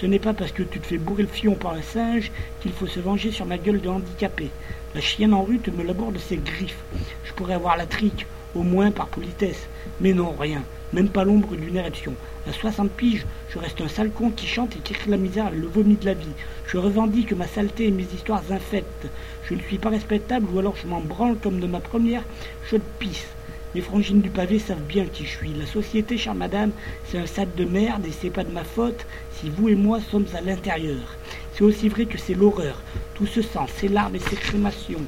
[0.00, 2.30] Ce n'est pas parce que tu te fais bourrer le fion par un singe
[2.60, 4.50] qu'il faut se venger sur ma gueule de handicapé.
[4.94, 6.84] La chienne en rute me laborde ses griffes.
[7.24, 9.66] Je pourrais avoir la trique, au moins par politesse.
[10.02, 10.62] Mais non, rien.
[10.92, 12.12] Même pas l'ombre d'une érection.
[12.46, 15.50] À 60 piges, je reste un sale con qui chante et qui crie la misère
[15.52, 16.26] et le vomi de la vie.
[16.66, 19.08] Je revendique ma saleté et mes histoires infectes.
[19.44, 22.22] Je ne suis pas respectable ou alors je m'en branle comme de ma première
[22.68, 23.28] chaude pisse.
[23.76, 25.52] Les frangines du pavé savent bien qui je suis.
[25.52, 26.70] La société, chère madame,
[27.04, 30.00] c'est un sac de merde et c'est pas de ma faute si vous et moi
[30.00, 31.18] sommes à l'intérieur.
[31.52, 32.80] C'est aussi vrai que c'est l'horreur,
[33.14, 35.02] tout ce sang, ces larmes et ces crémations.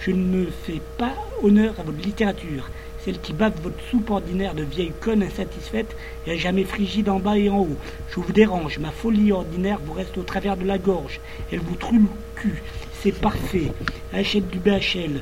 [0.00, 1.12] Je ne fais pas
[1.42, 2.70] honneur à votre littérature,
[3.04, 5.94] celle qui bave votre soupe ordinaire de vieille conne insatisfaite
[6.26, 7.76] et à jamais frigide en bas et en haut.
[8.08, 11.20] Je vous dérange, ma folie ordinaire vous reste au travers de la gorge,
[11.52, 12.62] elle vous troue le cul,
[13.02, 13.72] c'est parfait.
[14.14, 15.20] Achète du BHL,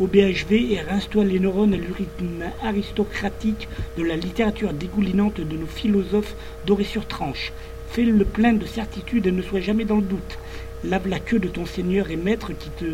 [0.00, 5.66] au BHV et rince-toi les neurones à l'urine aristocratique de la littérature dégoulinante de nos
[5.66, 6.34] philosophes
[6.66, 7.52] dorés sur tranche.
[7.90, 10.38] Fais le plein de certitude et ne sois jamais dans le doute.
[10.82, 12.84] Lave la queue de ton seigneur et maître qui, te,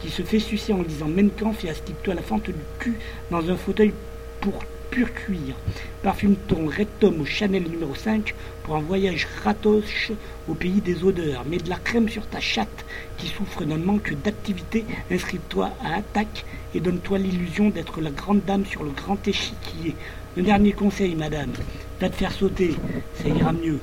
[0.00, 2.98] qui se fait sucer en lisant Menkampf et astique-toi la fente du cul
[3.30, 3.92] dans un fauteuil
[4.40, 4.58] pour
[4.98, 5.54] pur cuir.
[6.02, 8.34] Parfume ton Red Tom au Chanel numéro 5
[8.64, 10.10] pour un voyage ratoche
[10.48, 11.44] au pays des odeurs.
[11.44, 12.84] Mets de la crème sur ta chatte
[13.16, 14.84] qui souffre d'un manque d'activité?
[15.08, 16.44] Inscris-toi à Attaque
[16.74, 19.94] et donne-toi l'illusion d'être la grande dame sur le grand échiquier.
[20.36, 21.52] Un dernier conseil, madame.
[22.00, 22.74] Va te faire sauter,
[23.22, 23.78] ça ira mieux.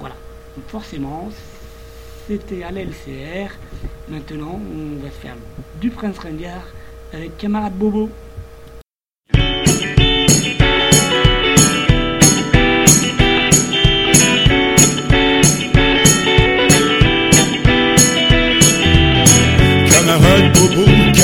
[0.00, 0.16] Voilà.
[0.54, 1.30] Donc forcément,
[2.28, 3.52] c'était à l'LCR.
[4.10, 5.36] Maintenant, on va se faire
[5.80, 6.66] du Prince Ringard
[7.14, 8.10] avec camarade Bobo.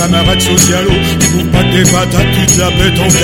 [0.03, 3.19] Bobo, camarade socialo, tu bouffes pas tes patates, tu te la pètes en 4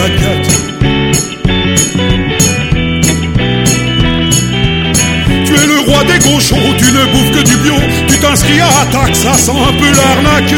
[5.45, 7.75] Tu es le roi des gauchos, tu ne bouffes que du bio,
[8.07, 10.55] tu t'inscris à attaque, ça sent un peu l'arnaque.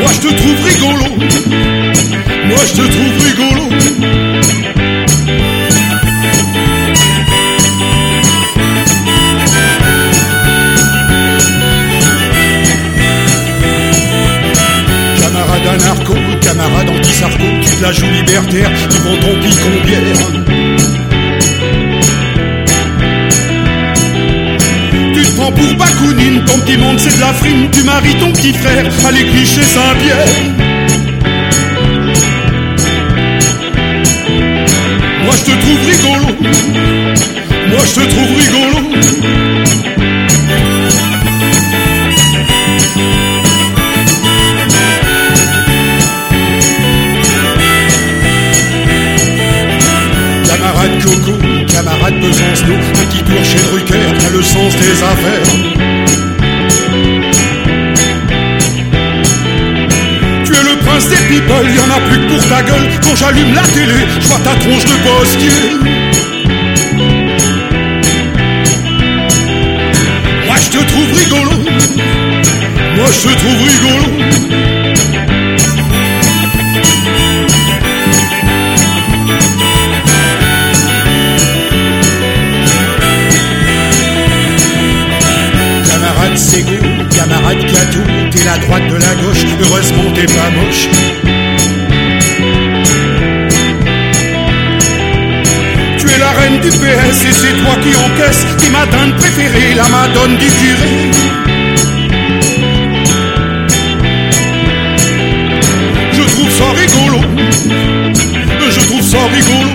[0.00, 1.06] Moi je te trouve rigolo,
[2.46, 3.51] moi je te trouve rigolo.
[15.72, 17.12] Anarcho, camarade anti
[17.76, 20.18] te la joue libertaire, tu prends ton picon bière.
[25.14, 28.30] Tu te prends pour Bakounine, ton petit monde c'est de la frime, tu maries ton
[28.32, 30.26] petit frère l'église chez Saint-Pierre.
[35.24, 36.28] Moi je te trouve rigolo,
[37.70, 39.61] moi je te trouve rigolo.
[61.52, 62.88] Prince des people, y en a plus que pour ta gueule.
[63.02, 65.48] Quand j'allume la télé, je vois ta tronche de postier.
[70.46, 71.50] Moi je te trouve rigolo,
[72.96, 74.04] moi je te trouve rigolo.
[85.84, 86.78] Camarade Ségo,
[87.10, 88.00] camarade Cato,
[88.30, 91.31] t'es la droite de la gauche, heureusement t'es pas moche.
[96.62, 101.10] Du PS et c'est toi qui encaisse tes matins préférés, la madone du curé.
[106.12, 107.20] Je trouve ça rigolo,
[108.70, 109.70] je trouve ça rigolo.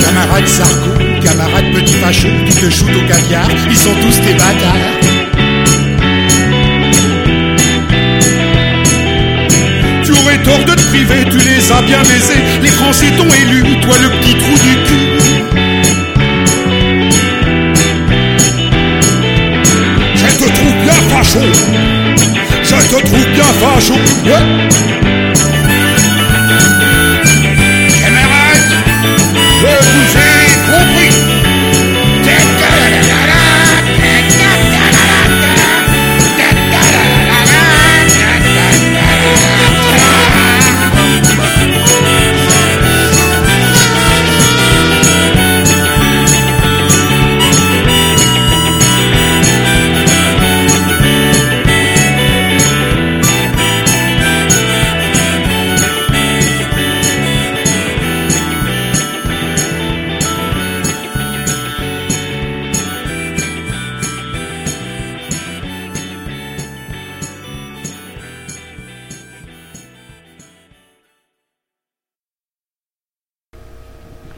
[0.00, 0.90] Camarade Sarko,
[1.22, 2.39] camarade petit facho, qui
[2.70, 4.76] te shoot au caviar, ils sont tous des bâtards.
[10.04, 13.62] Tu aurais tort de te priver, tu les as bien baisés, les Français t'ont élu,
[13.80, 15.06] toi le petit trou du cul.
[20.14, 21.40] Je te trouve bien facho,
[22.62, 24.89] je te trouve bien facho.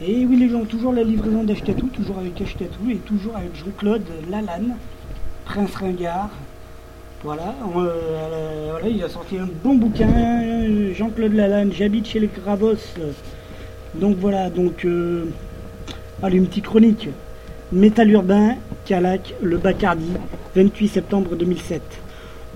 [0.05, 4.03] Et oui les gens, toujours la livraison d'Achetatou, toujours avec Achetatou et toujours avec Jean-Claude
[4.29, 4.75] Lalanne,
[5.45, 6.29] Prince Ringard.
[7.25, 10.09] Euh, voilà, il a sorti un bon bouquin,
[10.93, 12.75] Jean-Claude Lalanne, j'habite chez les Gravos.
[13.95, 15.23] Donc voilà, donc euh,
[16.21, 17.07] allez, une petite chronique.
[17.71, 20.11] Métal urbain, Calac, le Bacardi,
[20.53, 21.81] 28 septembre 2007.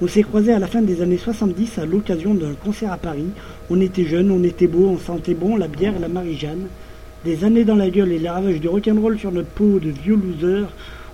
[0.02, 3.30] On s'est croisés à la fin des années 70 à l'occasion d'un concert à Paris.
[3.70, 6.68] On était jeunes, on était beaux, on sentait bon la bière la Marie-Jeanne.
[7.26, 10.16] Des années dans la gueule et les ravages du rock'n'roll sur notre peau de vieux
[10.16, 10.70] losers.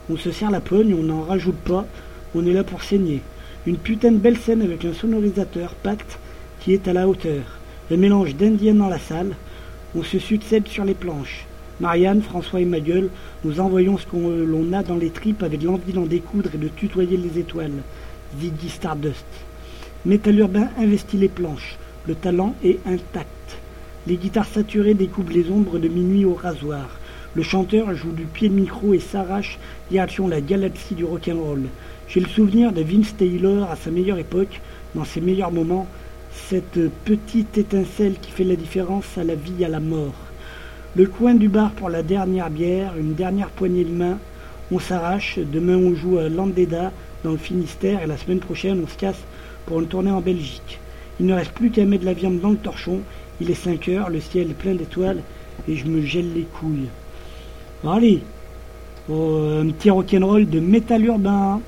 [0.10, 1.86] On se serre la pogne, on n'en rajoute pas,
[2.36, 3.22] on est là pour saigner.
[3.66, 6.20] Une putain de belle scène avec un sonorisateur pacte
[6.60, 7.44] qui est à la hauteur.
[7.90, 9.32] Un mélange d'indienne dans la salle.
[9.96, 11.46] On se succède sur les planches.
[11.80, 13.10] Marianne, François et ma gueule,
[13.46, 16.68] nous envoyons ce qu'on l'on a dans les tripes avec l'envie d'en découdre et de
[16.68, 17.82] tutoyer les étoiles.
[18.40, 19.26] Ziggy Stardust.
[20.06, 21.78] Métal urbain investit les planches.
[22.08, 23.43] Le talent est intact.
[24.06, 27.00] Les guitares saturées découpent les ombres de minuit au rasoir.
[27.36, 29.58] Le chanteur joue du pied de micro et s'arrache
[29.90, 31.64] direction la galaxie du rock'n'roll.
[32.10, 34.60] J'ai le souvenir de Vince Taylor à sa meilleure époque,
[34.94, 35.88] dans ses meilleurs moments,
[36.50, 40.14] cette petite étincelle qui fait la différence à la vie et à la mort.
[40.98, 44.20] Le coin du bar pour la dernière bière, une dernière poignée de main,
[44.70, 46.92] on s'arrache, demain on joue à Landeda
[47.24, 49.24] dans le Finistère et la semaine prochaine on se casse
[49.66, 50.80] pour une tournée en Belgique.
[51.20, 53.00] Il ne reste plus qu'à mettre de la viande dans le torchon,
[53.42, 55.22] il est 5 heures, le ciel est plein d'étoiles
[55.68, 56.90] et je me gèle les couilles.
[57.86, 58.22] Allez,
[59.10, 61.62] oh, un petit rock'n'roll de métal urbain.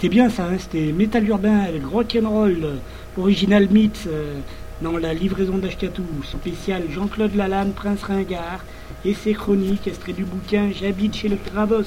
[0.00, 2.76] C'était bien ça, hein, c'était métal urbain avec rock'n'roll, euh,
[3.16, 4.38] original mix euh,
[4.80, 8.64] dans la livraison d'Ashkatou, spécial Jean-Claude Lalanne, Prince Ringard,
[9.04, 11.82] et ses chroniques, extrait du bouquin J'habite chez le Gravos,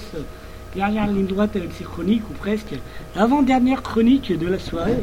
[0.76, 2.74] dernière ligne droite avec ses chroniques, ou presque,
[3.16, 5.00] avant-dernière chronique de la soirée.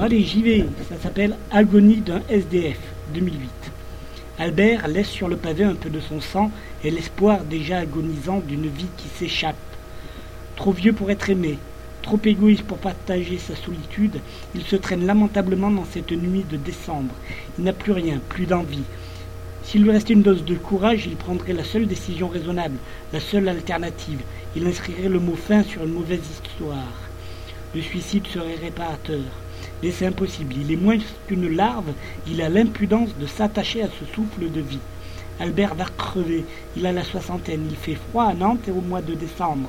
[0.00, 2.78] Allez, j'y vais, ça s'appelle Agonie d'un SDF,
[3.12, 3.50] 2008.
[4.38, 6.52] Albert laisse sur le pavé un peu de son sang
[6.84, 9.56] et l'espoir déjà agonisant d'une vie qui s'échappe.
[10.54, 11.58] Trop vieux pour être aimé,
[12.02, 14.20] trop égoïste pour partager sa solitude,
[14.54, 17.14] il se traîne lamentablement dans cette nuit de décembre.
[17.58, 18.84] Il n'a plus rien, plus d'envie.
[19.62, 22.76] S'il lui restait une dose de courage, il prendrait la seule décision raisonnable,
[23.12, 24.20] la seule alternative.
[24.56, 26.92] Il inscrirait le mot fin sur une mauvaise histoire.
[27.74, 29.20] Le suicide serait réparateur.
[29.82, 30.54] Mais c'est impossible.
[30.60, 30.98] Il est moins
[31.28, 31.92] qu'une larve.
[32.26, 34.80] Il a l'impudence de s'attacher à ce souffle de vie.
[35.38, 36.44] Albert va crever.
[36.76, 37.66] Il a la soixantaine.
[37.70, 39.68] Il fait froid à Nantes et au mois de décembre.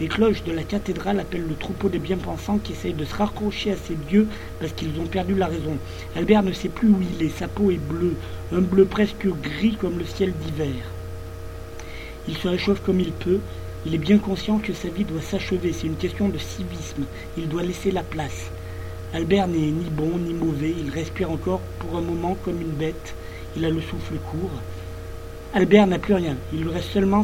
[0.00, 3.72] Les cloches de la cathédrale appellent le troupeau des bien-pensants qui essayent de se raccrocher
[3.72, 4.26] à ces dieux
[4.58, 5.76] parce qu'ils ont perdu la raison.
[6.16, 7.38] Albert ne sait plus où il est.
[7.38, 8.14] Sa peau est bleue,
[8.52, 10.74] un bleu presque gris comme le ciel d'hiver.
[12.26, 13.40] Il se réchauffe comme il peut.
[13.86, 15.72] Il est bien conscient que sa vie doit s'achever.
[15.72, 17.04] C'est une question de civisme.
[17.36, 18.50] Il doit laisser la place.
[19.14, 23.14] Albert n'est ni bon ni mauvais, il respire encore pour un moment comme une bête,
[23.56, 24.50] il a le souffle court.
[25.52, 27.22] Albert n'a plus rien, il lui reste seulement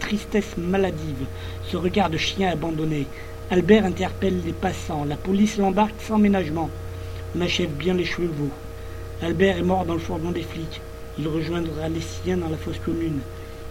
[0.00, 1.26] tristesse maladive,
[1.64, 3.06] ce regard de chien abandonné.
[3.50, 6.70] Albert interpelle les passants, la police l'embarque sans ménagement.
[7.36, 8.50] On achève bien les chevaux.
[9.22, 10.80] Albert est mort dans le fourgon des flics.
[11.18, 13.20] Il rejoindra les siens dans la fosse commune.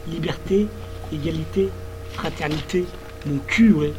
[0.07, 0.67] Liberté,
[1.13, 1.69] égalité,
[2.13, 2.85] fraternité,
[3.25, 3.93] mon cul, ouais.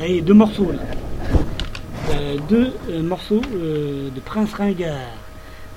[0.00, 0.82] Allez, deux morceaux là.
[2.10, 5.12] Euh, deux euh, morceaux euh, de Prince Ringard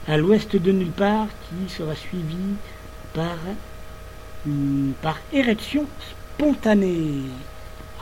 [0.07, 2.55] à l'ouest de nulle part qui sera suivi
[3.13, 3.37] par,
[5.01, 5.85] par érection
[6.37, 7.21] spontanée.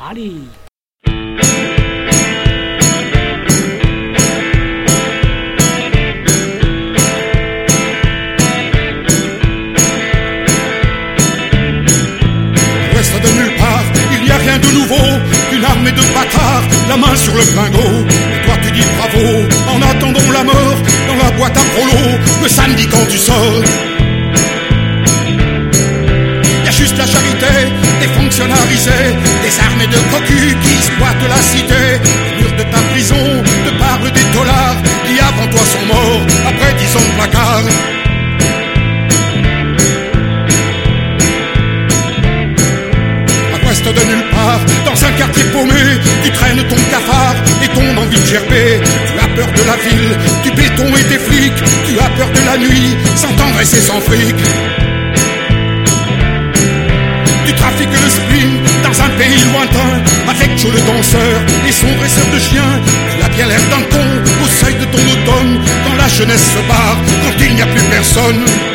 [0.10, 0.34] Allez
[12.94, 14.96] Ouest de nulle part, il n'y a rien de nouveau
[15.54, 17.78] une armée de bâtards, la main sur le flingot.
[17.78, 19.26] Et toi tu dis bravo,
[19.74, 20.78] en attendant la mort,
[21.08, 23.93] dans la boîte à prolo, le samedi quand tu sors.
[29.44, 31.84] Des armées de cocus qui squattent la cité.
[32.26, 36.74] Les murs de ta prison te parlent des dollars qui avant toi sont morts, après
[36.78, 37.64] dix ans de placard.
[43.92, 48.26] de nulle part, dans un quartier paumé, tu traînes ton cafard et ton envie de
[48.26, 48.80] gerber.
[48.82, 52.46] Tu as peur de la ville, du béton et des flics, tu as peur de
[52.46, 54.83] la nuit, sans tendresse et sans fric.
[66.24, 68.73] Jeunesse se barre, quand il n'y a plus personne.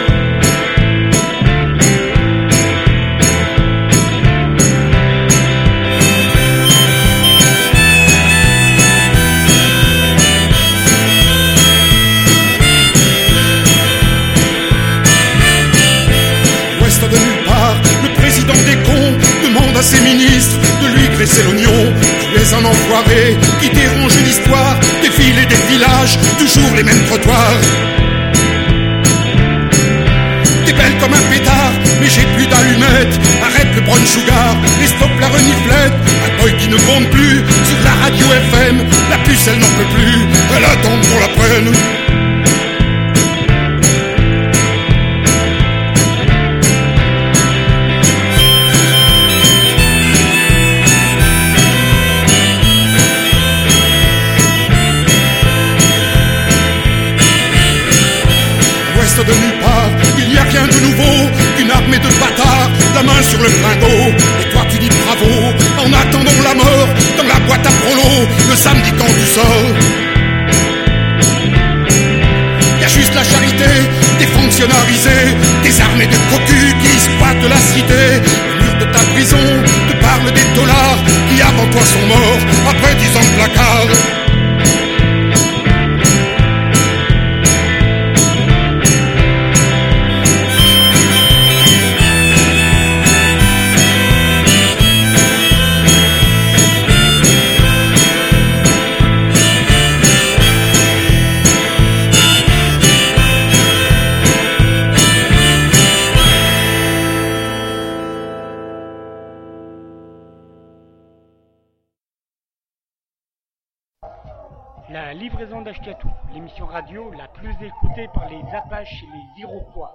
[114.91, 119.95] La livraison d'Ashkatou, l'émission radio la plus écoutée par les Apaches et les Iroquois.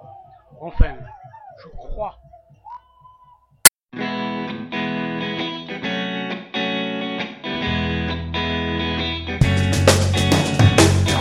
[0.60, 0.94] Enfin,
[1.60, 2.16] je crois.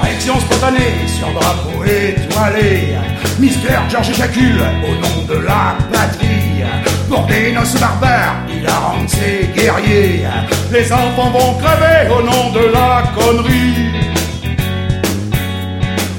[0.04, 2.96] Réaction spontanée sur drapeau étoilé.
[3.40, 6.62] Mister George éjacule au nom de la patrie.
[7.10, 10.26] Pour des noces barbares, il harangue ses guerriers.
[10.72, 13.92] Les enfants vont crever au nom de la connerie.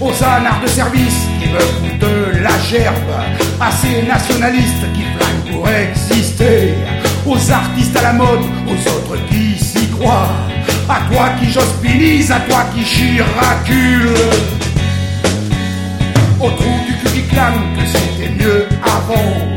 [0.00, 3.14] Aux anards de service qui me foutent la gerbe.
[3.60, 6.74] À ces nationalistes qui flinguent pour exister.
[7.26, 10.36] Aux artistes à la mode, aux autres qui s'y croient.
[10.88, 14.14] À toi qui j'hospitise, à toi qui chiracule.
[16.40, 19.54] Au trou du cul qui clame que c'était mieux avant.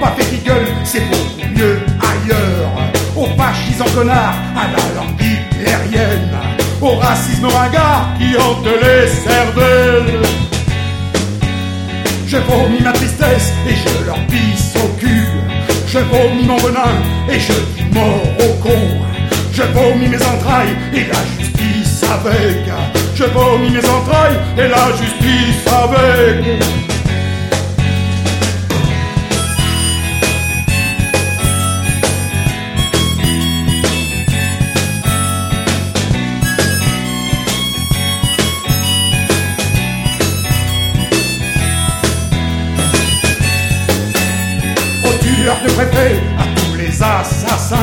[0.00, 2.72] Pas fait qui gueule, c'est beaucoup ailleurs.
[3.16, 6.36] Aux fascisants connards, à la langue hitlérienne.
[6.80, 10.22] Au racisme ringard qui hante les cervelles.
[12.26, 15.26] Je vomis ma tristesse et je leur pisse au cul.
[15.86, 16.94] Je vomis mon venin
[17.30, 18.78] et je dis mort au con.
[19.52, 22.70] Je vomis mes entrailles et la justice avec.
[23.14, 26.97] Je vomis mes entrailles et la justice avec.
[45.48, 47.76] De préfets, à tous les assassins,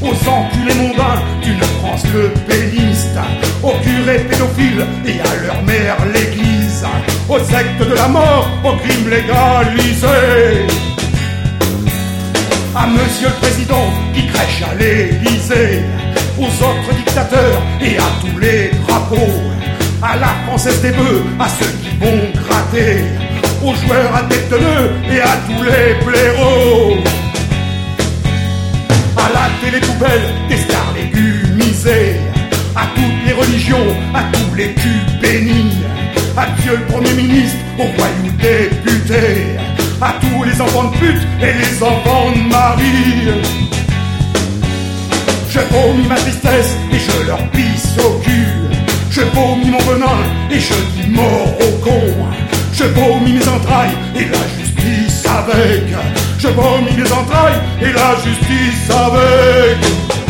[0.00, 3.18] aux enculés mondains d'une France le péniste,
[3.62, 6.86] aux curés pédophiles et à leur mère l'église,
[7.28, 10.66] aux sectes de la mort, aux crimes légalisés.
[12.74, 15.82] À monsieur le président qui crèche à l'Élysée,
[16.38, 19.34] aux autres dictateurs et à tous les drapeaux,
[20.02, 23.04] à la française des bœufs, à ceux qui vont gratter,
[23.62, 26.96] aux joueurs à tête de et à tous les blaireaux.
[29.16, 32.16] À la télé poubelle des stars légumisées,
[32.76, 35.76] à toutes les religions, à tous les culs bénis,
[36.36, 39.58] à Dieu le Premier ministre, aux voyous députés,
[40.00, 43.42] à tous les enfants de pute et les enfants de Marie.
[45.50, 48.46] Je vomis ma tristesse et je leur pisse au cul.
[49.10, 50.18] Je vomis mon venin
[50.50, 52.47] et je dis mort au con.
[52.78, 55.82] Je vomis mes entrailles et la justice avec.
[56.38, 60.27] Je vomis mes entrailles et la justice avec.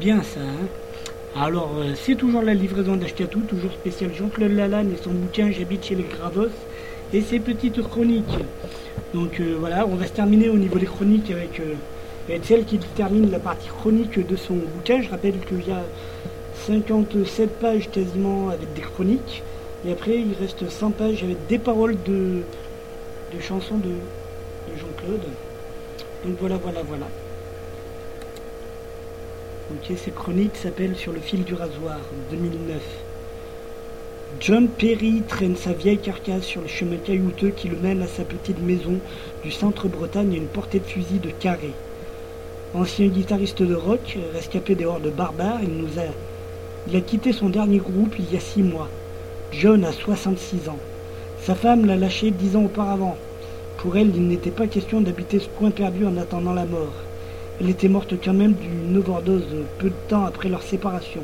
[0.00, 0.40] Bien ça.
[0.40, 0.66] hein.
[1.36, 5.84] Alors, euh, c'est toujours la livraison d'Ashkatou, toujours spécial Jean-Claude Lalanne et son bouquin J'habite
[5.84, 6.48] chez les Gravos
[7.12, 8.38] et ses petites chroniques.
[9.12, 11.74] Donc euh, voilà, on va se terminer au niveau des chroniques avec, euh,
[12.28, 15.02] avec celle qui termine la partie chronique de son bouquin.
[15.02, 15.84] Je rappelle qu'il y a
[16.66, 19.42] 57 pages quasiment avec des chroniques.
[19.86, 22.40] Et après, il reste 100 pages avec des paroles de,
[23.40, 23.90] chansons de
[24.78, 25.28] Jean-Claude.
[26.24, 27.06] Donc voilà, voilà, voilà.
[29.72, 32.00] Ok, cette chronique s'appelle Sur le fil du rasoir,
[32.32, 32.82] 2009.
[34.40, 38.24] John Perry traîne sa vieille carcasse sur le chemin caillouteux qui le mène à sa
[38.24, 38.98] petite maison
[39.44, 41.70] du centre-Bretagne à une portée de fusil de carré.
[42.74, 46.06] Ancien guitariste de rock, rescapé des hordes barbares, il nous a,
[46.88, 48.88] il a quitté son dernier groupe il y a six mois.
[49.52, 50.78] John a 66 ans.
[51.42, 53.16] Sa femme l'a lâché dix ans auparavant.
[53.76, 56.92] Pour elle, il n'était pas question d'habiter ce coin perdu en attendant la mort.
[57.60, 59.44] Elle était morte quand même d'une overdose
[59.78, 61.20] peu de temps après leur séparation.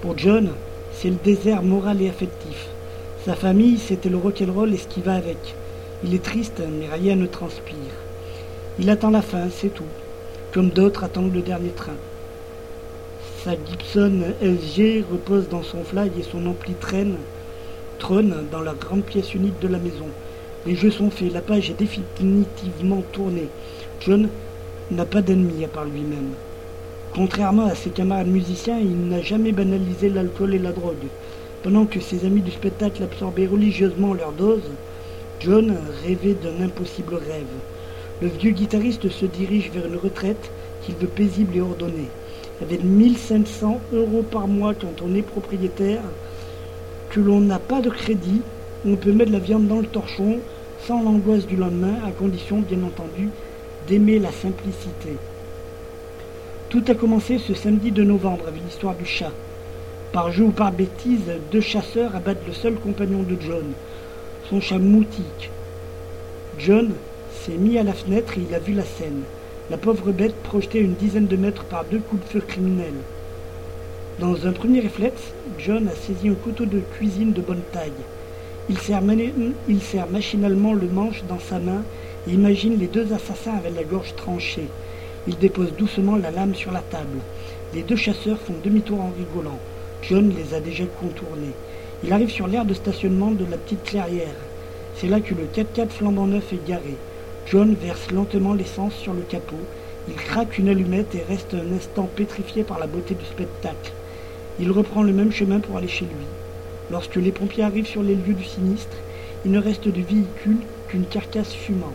[0.00, 0.50] Pour John,
[0.92, 2.68] c'est le désert moral et affectif.
[3.24, 5.56] Sa famille, c'était le rock'n'roll et ce qui va avec.
[6.04, 7.74] Il est triste, mais rien ne transpire.
[8.78, 9.82] Il attend la fin, c'est tout.
[10.52, 11.96] Comme d'autres attendent le dernier train.
[13.42, 17.16] Sa Gibson SG repose dans son flag et son ampli traîne,
[17.98, 20.06] trône dans la grande pièce unique de la maison.
[20.66, 23.48] Les jeux sont faits, la page est définitivement tournée.
[24.00, 24.28] John
[24.90, 26.30] n'a pas d'ennemi à part lui-même.
[27.14, 31.08] Contrairement à ses camarades musiciens, il n'a jamais banalisé l'alcool et la drogue.
[31.62, 34.70] Pendant que ses amis du spectacle absorbaient religieusement leur dose,
[35.40, 37.46] John rêvait d'un impossible rêve.
[38.22, 40.50] Le vieux guitariste se dirige vers une retraite
[40.82, 42.08] qu'il veut paisible et ordonnée.
[42.62, 46.02] Avec 1500 euros par mois quand on est propriétaire,
[47.10, 48.42] que l'on n'a pas de crédit,
[48.86, 50.38] on peut mettre la viande dans le torchon
[50.86, 53.28] sans l'angoisse du lendemain, à condition, bien entendu,
[53.88, 55.16] d'aimer la simplicité.
[56.68, 59.32] Tout a commencé ce samedi de novembre avec l'histoire du chat.
[60.12, 63.64] Par jeu ou par bêtise, deux chasseurs abattent le seul compagnon de John,
[64.50, 65.50] son chat Moutique.
[66.58, 66.90] John
[67.40, 69.22] s'est mis à la fenêtre et il a vu la scène.
[69.70, 73.02] La pauvre bête projetée une dizaine de mètres par deux coups de feu criminels.
[74.18, 77.92] Dans un premier réflexe, John a saisi un couteau de cuisine de bonne taille.
[78.68, 81.82] Il serre, machinalement le manche dans sa main
[82.32, 84.68] imagine les deux assassins avec la gorge tranchée.
[85.26, 87.18] Il dépose doucement la lame sur la table.
[87.74, 89.58] Les deux chasseurs font demi-tour en rigolant.
[90.02, 91.54] John les a déjà contournés.
[92.04, 94.34] Il arrive sur l'aire de stationnement de la petite clairière.
[94.94, 96.96] C'est là que le 4x4 flambant neuf est garé.
[97.46, 99.60] John verse lentement l'essence sur le capot.
[100.08, 103.92] Il craque une allumette et reste un instant pétrifié par la beauté du spectacle.
[104.60, 106.26] Il reprend le même chemin pour aller chez lui.
[106.90, 108.96] Lorsque les pompiers arrivent sur les lieux du sinistre,
[109.44, 110.58] il ne reste du véhicule
[110.88, 111.92] qu'une carcasse fumante.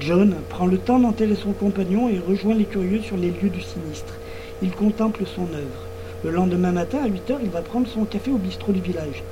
[0.00, 3.60] John prend le temps d'enterrer son compagnon et rejoint les curieux sur les lieux du
[3.60, 4.14] sinistre.
[4.62, 5.86] Il contemple son œuvre.
[6.24, 9.22] Le lendemain matin, à 8 heures, il va prendre son café au bistrot du village.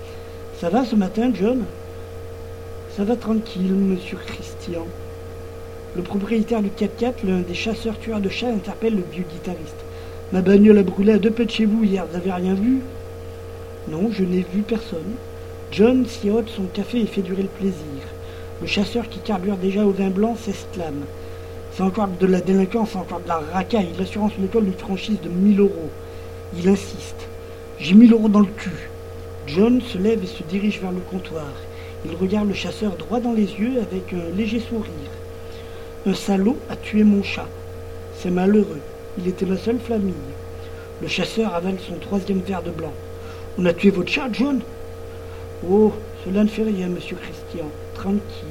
[0.60, 1.64] Ça va ce matin, John?
[2.96, 4.86] Ça va tranquille, monsieur Christian.
[5.96, 9.84] Le propriétaire du 4x4, l'un des chasseurs tueurs de chats, interpelle le vieux guitariste.
[10.32, 12.80] Ma bagnole a brûlé à deux pas de chez vous hier, vous n'avez rien vu?
[13.88, 15.14] Non, je n'ai vu personne.
[15.72, 17.97] John sirote son café et fait durer le plaisir.
[18.61, 21.04] Le chasseur qui carbure déjà au vin blanc s'exclame.
[21.72, 23.92] C'est encore de la délinquance, encore de la racaille.
[23.98, 25.90] L'assurance me colle une franchise de 1000 euros.
[26.56, 27.28] Il insiste.
[27.78, 28.90] J'ai 1000 euros dans le cul.
[29.46, 31.52] John se lève et se dirige vers le comptoir.
[32.04, 34.90] Il regarde le chasseur droit dans les yeux avec un léger sourire.
[36.06, 37.48] Un salaud a tué mon chat.
[38.14, 38.80] C'est malheureux.
[39.18, 40.14] Il était ma seule famille.
[41.00, 42.92] Le chasseur avale son troisième verre de blanc.
[43.56, 44.61] On a tué votre chat, John?
[45.68, 45.92] Oh,
[46.24, 47.66] cela ne fait rien, monsieur Christian.
[47.94, 48.47] Tranquille,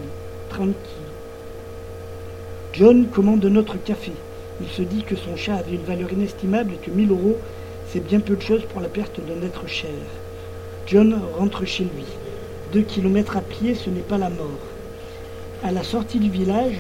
[2.74, 4.12] John commande notre café.
[4.62, 7.38] Il se dit que son chat avait une valeur inestimable et que 1000 euros,
[7.90, 9.92] c'est bien peu de choses pour la perte d'un être cher.
[10.88, 12.06] John rentre chez lui.
[12.74, 14.60] Deux kilomètres à pied, ce n'est pas la mort.
[15.64, 16.80] À la sortie du village,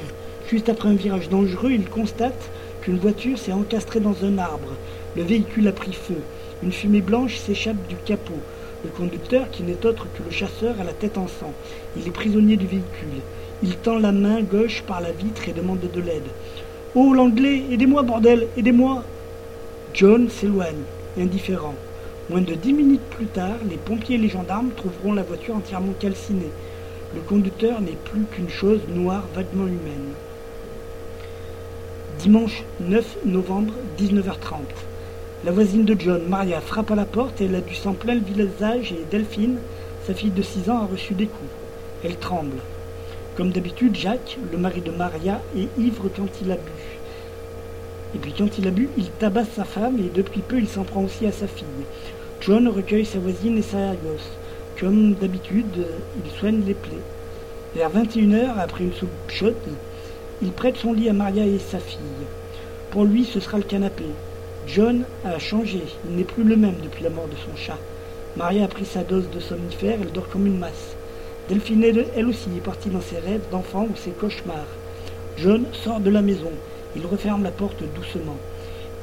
[0.49, 2.49] juste après un virage dangereux, il constate
[2.81, 4.73] qu'une voiture s'est encastrée dans un arbre.
[5.15, 6.21] Le véhicule a pris feu.
[6.63, 8.39] Une fumée blanche s'échappe du capot.
[8.83, 11.53] Le conducteur, qui n'est autre que le chasseur, a la tête en sang.
[11.95, 13.21] Il est prisonnier du véhicule.
[13.63, 16.29] Il tend la main gauche par la vitre et demande de l'aide.
[16.93, 19.03] Oh, l'anglais, aidez-moi, bordel, aidez-moi
[19.95, 20.83] John s'éloigne,
[21.19, 21.73] indifférent.
[22.29, 25.93] Moins de dix minutes plus tard, les pompiers et les gendarmes trouveront la voiture entièrement
[25.99, 26.51] calcinée.
[27.15, 30.13] Le conducteur n'est plus qu'une chose noire vaguement humaine.
[32.19, 34.59] Dimanche 9 novembre, 19h30.
[35.45, 38.15] La voisine de John, Maria, frappe à la porte et elle a du sang plein
[38.15, 39.57] le visage et Delphine,
[40.05, 41.49] sa fille de 6 ans, a reçu des coups.
[42.03, 42.57] Elle tremble.
[43.37, 46.71] Comme d'habitude, Jacques, le mari de Maria, est ivre quand il a bu.
[48.15, 50.83] Et puis quand il a bu, il tabasse sa femme et depuis peu il s'en
[50.83, 51.67] prend aussi à sa fille.
[52.41, 54.31] John recueille sa voisine et sa gosse.
[54.79, 55.85] Comme d'habitude,
[56.25, 56.97] il soigne les plaies.
[57.75, 59.53] Vers 21h, après une soupe chaude,
[60.41, 61.99] il prête son lit à Maria et sa fille.
[62.89, 64.05] Pour lui, ce sera le canapé.
[64.65, 67.77] John a changé, il n'est plus le même depuis la mort de son chat.
[68.35, 70.96] Maria a pris sa dose de somnifère, elle dort comme une masse.
[71.49, 74.67] Delphine, elle aussi, est partie dans ses rêves d'enfant ou ses cauchemars.
[75.37, 76.51] John sort de la maison.
[76.95, 78.35] Il referme la porte doucement.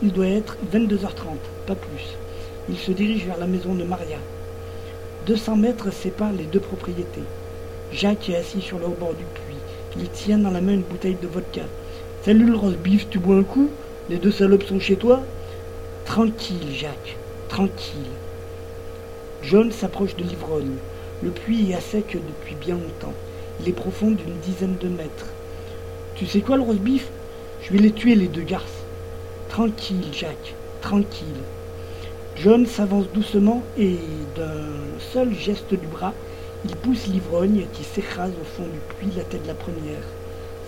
[0.02, 2.16] Il doit être 22h30, pas plus.
[2.68, 4.18] Il se dirige vers la maison de Maria.
[5.26, 7.22] 200 mètres séparent les deux propriétés.
[7.92, 9.54] Jacques est assis sur le bord du puits.
[9.96, 11.62] Il tient dans la main une bouteille de vodka.
[12.22, 13.70] Salut le rose bif, tu bois un coup?
[14.10, 15.22] Les deux salopes sont chez toi?
[16.04, 17.16] Tranquille, Jacques,
[17.48, 18.10] tranquille.
[19.42, 20.76] John s'approche de l'ivrogne.
[21.24, 23.14] Le puits est à sec depuis bien longtemps.
[23.58, 25.28] Il est profond d'une dizaine de mètres.
[26.16, 27.08] Tu sais quoi, le rose bif
[27.62, 28.84] Je vais les tuer, les deux garces.
[29.48, 31.40] Tranquille, Jacques, tranquille.
[32.36, 33.96] John s'avance doucement et,
[34.36, 34.66] d'un
[35.14, 36.12] seul geste du bras,
[36.66, 40.04] il pousse l'ivrogne qui s'écrase au fond du puits, la tête la première,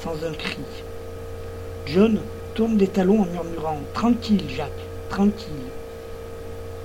[0.02, 0.62] sans un cri.
[1.84, 2.18] John
[2.54, 4.70] tourne des talons en murmurant Tranquille, Jacques,
[5.11, 5.68] tranquille.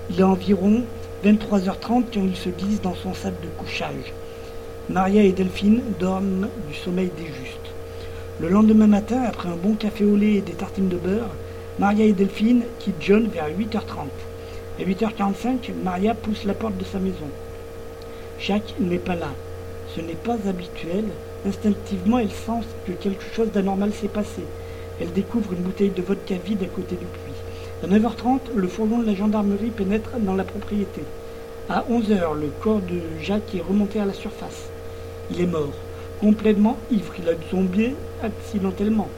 [0.10, 0.84] Il est environ
[1.24, 4.14] 23h30 quand il se glisse dans son sac de couchage.
[4.90, 7.72] Maria et Delphine dorment du sommeil des justes.
[8.40, 11.30] Le lendemain matin, après un bon café au lait et des tartines de beurre,
[11.78, 14.08] Maria et Delphine quittent John vers 8h30.
[14.80, 17.30] À 8h45, Maria pousse la porte de sa maison.
[18.40, 19.30] Jacques n'est pas là.
[19.96, 21.06] Ce n'est pas habituel.
[21.46, 24.42] Instinctivement, elle sent que quelque chose d'anormal s'est passé.
[25.00, 27.31] Elle découvre une bouteille de vodka vide à côté du puits.
[27.84, 31.02] À 9h30, le fourgon de la gendarmerie pénètre dans la propriété.
[31.68, 34.70] À 11h, le corps de Jacques est remonté à la surface.
[35.32, 35.74] Il est mort,
[36.20, 37.12] complètement ivre.
[37.18, 39.10] Il a tombé accidentellement.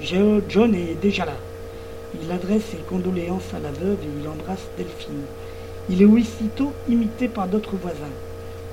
[0.00, 1.36] John est déjà là.
[2.22, 5.26] Il adresse ses condoléances à la veuve et il embrasse Delphine.
[5.90, 8.16] Il est aussitôt imité par d'autres voisins.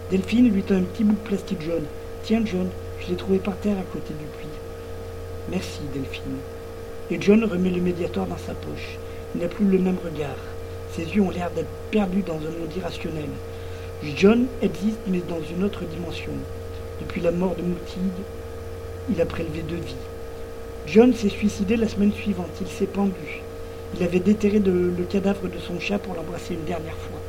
[0.09, 1.85] Delphine lui tend un petit bout de plastique jaune.
[2.23, 2.69] Tiens, John,
[3.01, 4.47] je l'ai trouvé par terre à côté du puits.
[5.49, 6.37] Merci, Delphine.
[7.11, 8.97] Et John remet le médiator dans sa poche.
[9.35, 10.37] Il n'a plus le même regard.
[10.93, 13.29] Ses yeux ont l'air d'être perdus dans un monde irrationnel.
[14.15, 16.31] John existe, mais dans une autre dimension.
[16.99, 18.23] Depuis la mort de Moutilde,
[19.09, 19.95] il a prélevé deux vies.
[20.87, 22.49] John s'est suicidé la semaine suivante.
[22.61, 23.41] Il s'est pendu.
[23.95, 27.19] Il avait déterré le cadavre de son chat pour l'embrasser une dernière fois.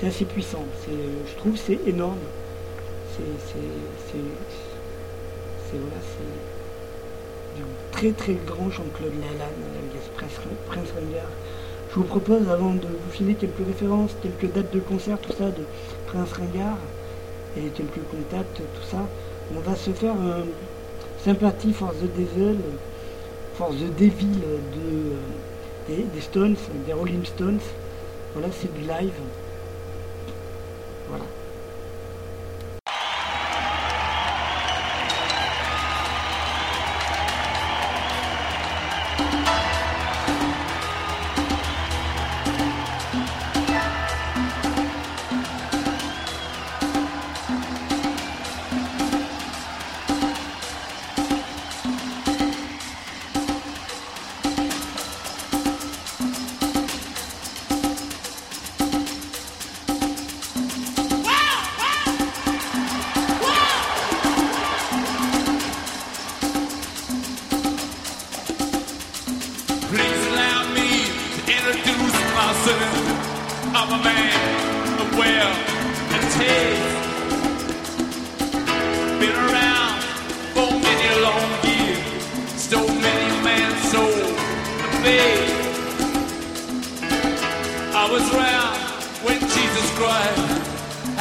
[0.00, 0.64] C'est assez puissant.
[0.86, 2.18] Je trouve c'est énorme.
[3.16, 3.24] C'est
[5.72, 5.96] voilà,
[7.92, 9.52] très très grand Jean-Claude Lalanne,
[10.16, 11.30] Prince, Prince Ringard.
[11.90, 15.50] Je vous propose, avant de vous filer quelques références, quelques dates de concert, tout ça,
[15.50, 15.64] de
[16.06, 16.78] Prince Ringard,
[17.56, 19.08] et quelques contacts, tout ça,
[19.56, 20.44] on va se faire un,
[21.24, 22.58] Sympathie for the Devil,
[23.54, 25.16] for the Devil de,
[25.88, 26.56] des, des Stones,
[26.86, 27.58] des Rolling Stones.
[28.34, 29.12] Voilà, c'est du live.
[31.08, 31.24] Voilà.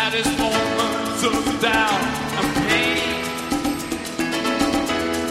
[0.09, 2.01] saddest moments of doubt
[2.39, 3.19] and pain.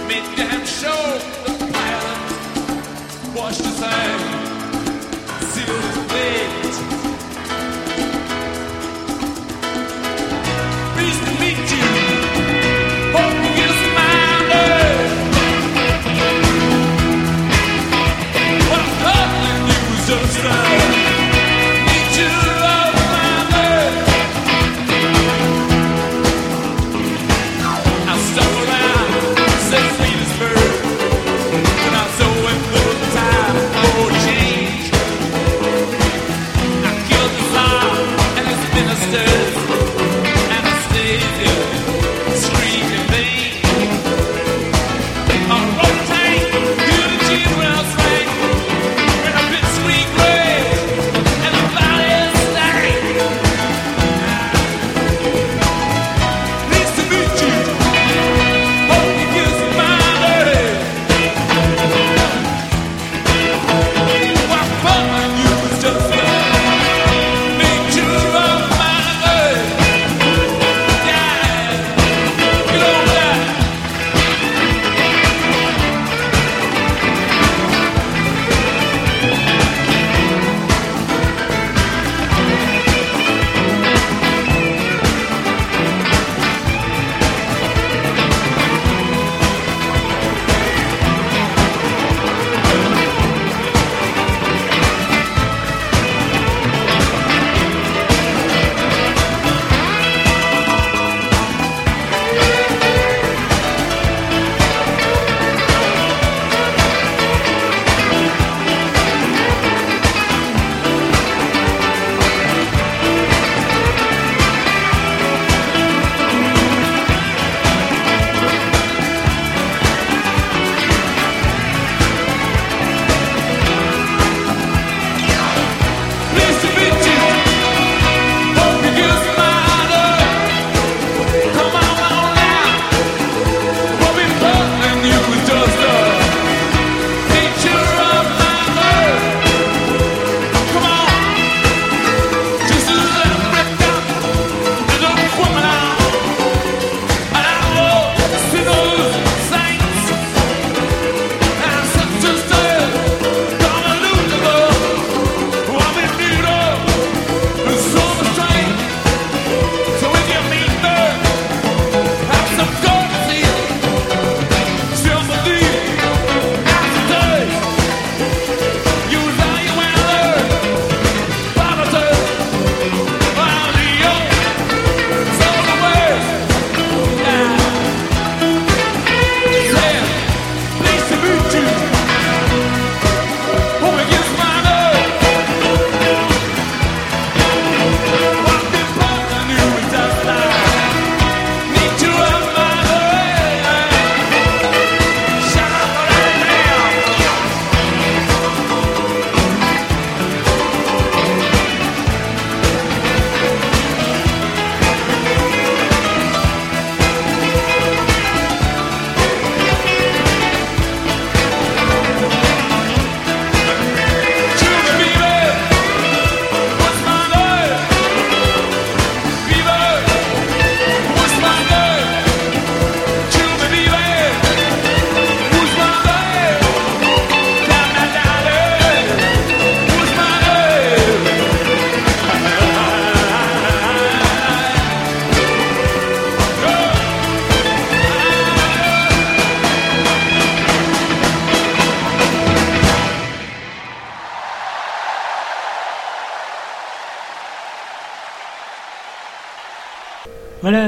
[0.07, 3.35] make them show the violence.
[3.35, 4.46] was the same.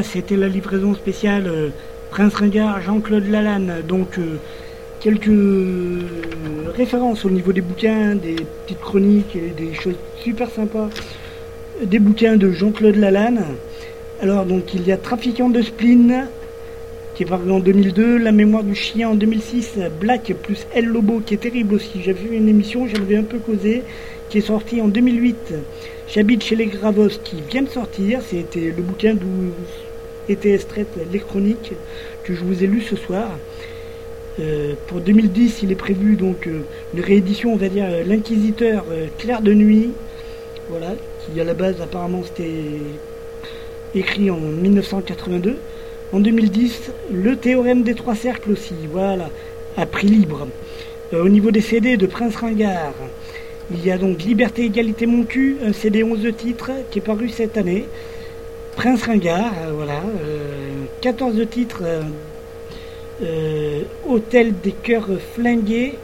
[0.09, 1.69] C'était la livraison spéciale euh,
[2.11, 3.83] Prince Ringard, Jean-Claude Lalanne.
[3.87, 4.37] Donc, euh,
[5.01, 5.31] quelques
[6.75, 10.89] références au niveau des bouquins, des petites chroniques et des choses super sympas.
[11.85, 13.45] Des bouquins de Jean-Claude Lalanne.
[14.23, 16.27] Alors, donc, il y a Trafiquant de spleen,
[17.15, 21.21] qui est paru en 2002, La mémoire du chien en 2006, Black plus El Lobo,
[21.21, 22.01] qui est terrible aussi.
[22.03, 23.83] J'avais vu une émission, j'en avais un peu causé,
[24.31, 25.55] qui est sorti en 2008.
[26.09, 28.21] J'habite chez les Gravos qui vient de sortir.
[28.27, 29.53] C'était le bouquin d'où
[30.29, 31.73] était extraite l'électronique
[32.25, 33.31] que je vous ai lu ce soir.
[34.41, 36.61] Euh, pour 2010, il est prévu donc euh,
[36.95, 38.85] une réédition, on va dire, euh, L'Inquisiteur
[39.19, 39.91] Clair de Nuit.
[40.71, 40.89] Voilà,
[41.25, 42.51] qui à la base apparemment c'était
[43.95, 45.57] écrit en 1982.
[46.13, 49.31] En 2010, le théorème des trois cercles aussi, voilà,
[49.77, 50.47] à prix libre.
[51.13, 52.95] au niveau des CD de Prince Ringard,
[53.71, 57.29] il y a donc Liberté, Égalité, Mon cul, un CD 11 titres qui est paru
[57.29, 57.87] cette année.
[58.79, 60.01] Prince Ringard, euh, voilà,
[61.01, 61.83] 14 euh, titres.
[63.21, 65.99] Euh, Hôtel des cœurs flingués,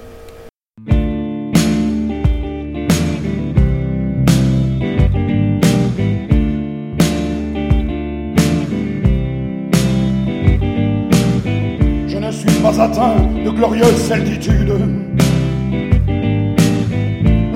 [12.07, 13.15] Je ne suis pas atteint
[13.45, 14.73] de glorieuse certitude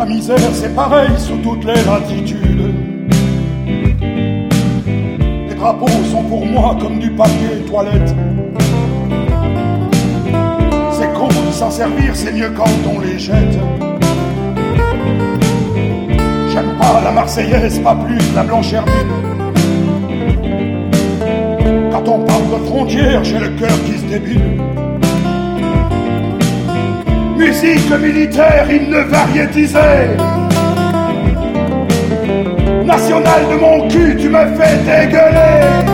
[0.05, 2.44] la misère, c'est pareil sur toutes les latitudes.
[5.65, 8.15] Drapeaux sont pour moi comme du papier toilette.
[10.91, 13.57] C'est con de s'en servir, c'est mieux quand on les jette.
[16.51, 19.13] J'aime pas la Marseillaise, pas plus la Blanche Hermine.
[21.91, 24.61] Quand on parle de frontières, j'ai le cœur qui se débile
[27.37, 30.34] musique militaire, ne variétisé.
[32.85, 35.85] National de mon cul, tu me fais dégueuler.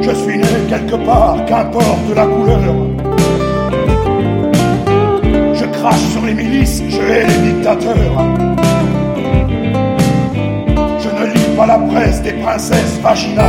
[0.00, 2.92] Je suis né quelque part, qu'importe la couleur
[5.82, 8.51] crache sur les milices, je hais les dictateurs.
[11.66, 13.46] La presse des princesses vaginales.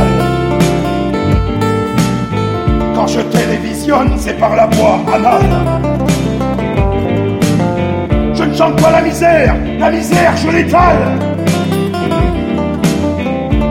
[2.94, 5.42] Quand je télévisionne, c'est par la voie anale.
[8.34, 11.18] Je ne chante pas la misère, la misère, je l'étale.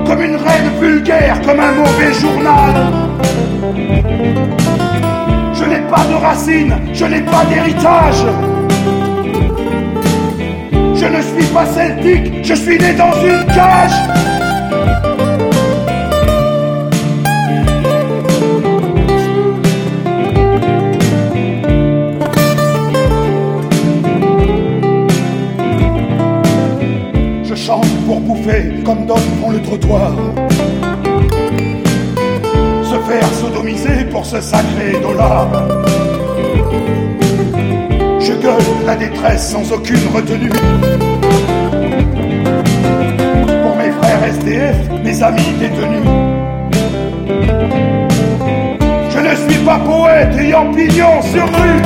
[0.08, 2.74] Comme une reine vulgaire, comme un mauvais journal.
[5.54, 8.26] Je n'ai pas de racines, je n'ai pas d'héritage.
[10.96, 14.33] Je ne suis pas celtique, je suis né dans une cage.
[29.52, 30.12] le trottoir.
[32.84, 35.48] Se faire sodomiser pour ce sacré dollar.
[38.20, 40.50] Je gueule la détresse sans aucune retenue.
[43.64, 46.10] Pour mes frères SDF, mes amis détenus.
[49.10, 51.82] Je ne suis pas poète ayant pignon sur rue.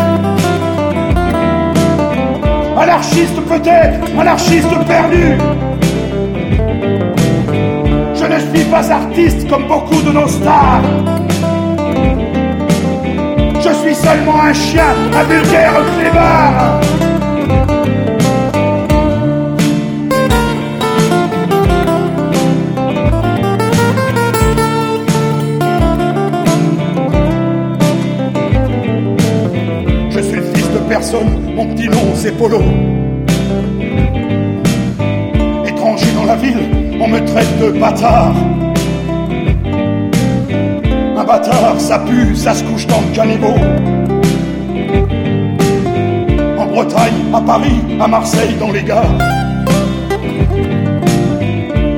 [2.79, 5.37] Anarchiste peut-être, anarchiste perdu,
[8.71, 10.81] pas artiste comme beaucoup de nos stars.
[13.61, 16.79] Je suis seulement un chien, un vulgaire clébard.
[30.09, 32.61] Je suis le fils de personne, mon petit nom c'est Polo.
[35.65, 38.33] Étranger dans la ville, on me traite de bâtard.
[41.17, 43.55] Un bâtard, ça pue, ça se couche dans le caniveau.
[46.57, 49.17] En Bretagne, à Paris, à Marseille, dans les gares.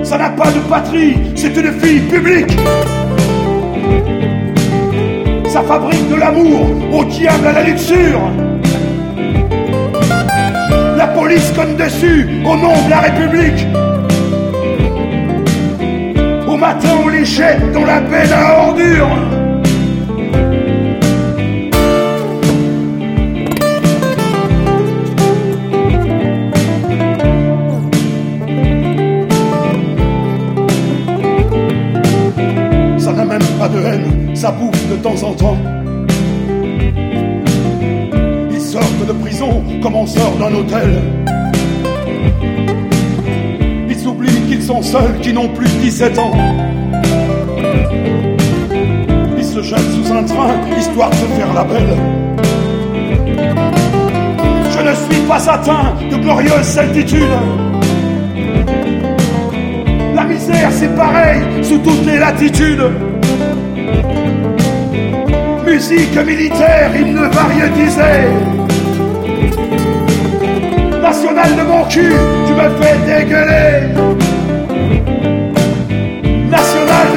[0.03, 2.57] Ça n'a pas de patrie, c'est une fille publique.
[5.47, 8.21] Ça fabrique de l'amour au diable à la luxure.
[10.97, 13.67] La police conne dessus au nom de la République.
[16.59, 19.07] Matin, on les jette dans la benne à ordures.
[32.97, 35.57] Ça n'a même pas de haine, ça bouffe de temps en temps.
[38.51, 41.38] Ils sortent de prison comme on sort d'un hôtel.
[44.83, 46.31] Seuls, qu'ils n'ont plus de 17 ans.
[49.37, 51.97] Ils se jettent sous un train, histoire de faire la belle.
[54.71, 57.35] Je ne suis pas atteint de glorieuse certitude.
[60.15, 62.91] La misère, c'est pareil sous toutes les latitudes.
[65.65, 68.13] Musique militaire, hymne variétisé.
[71.01, 72.13] National de mon cul,
[72.45, 74.08] tu me fais dégueuler.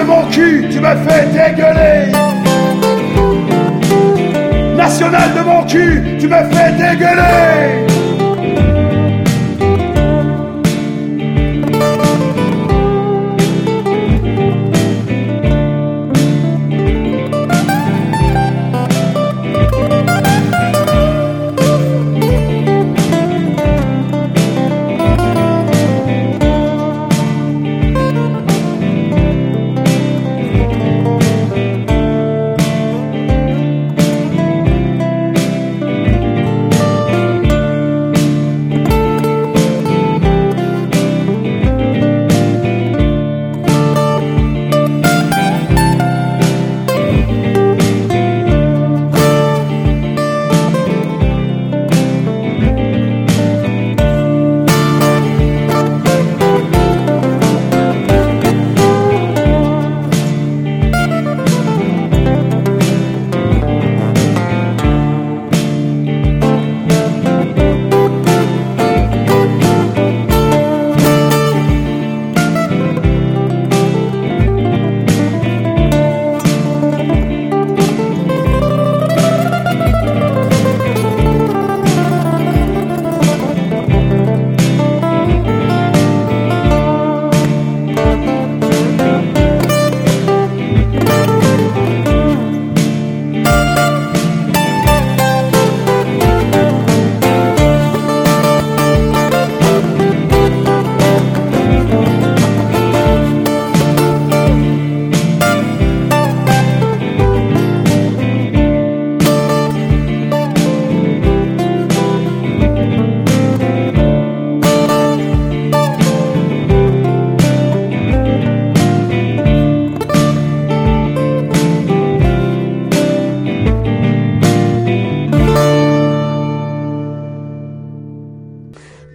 [0.03, 2.13] De mon cul, tu me fais dégueuler.
[4.77, 8.02] National de mon cul, tu me fais dégueuler.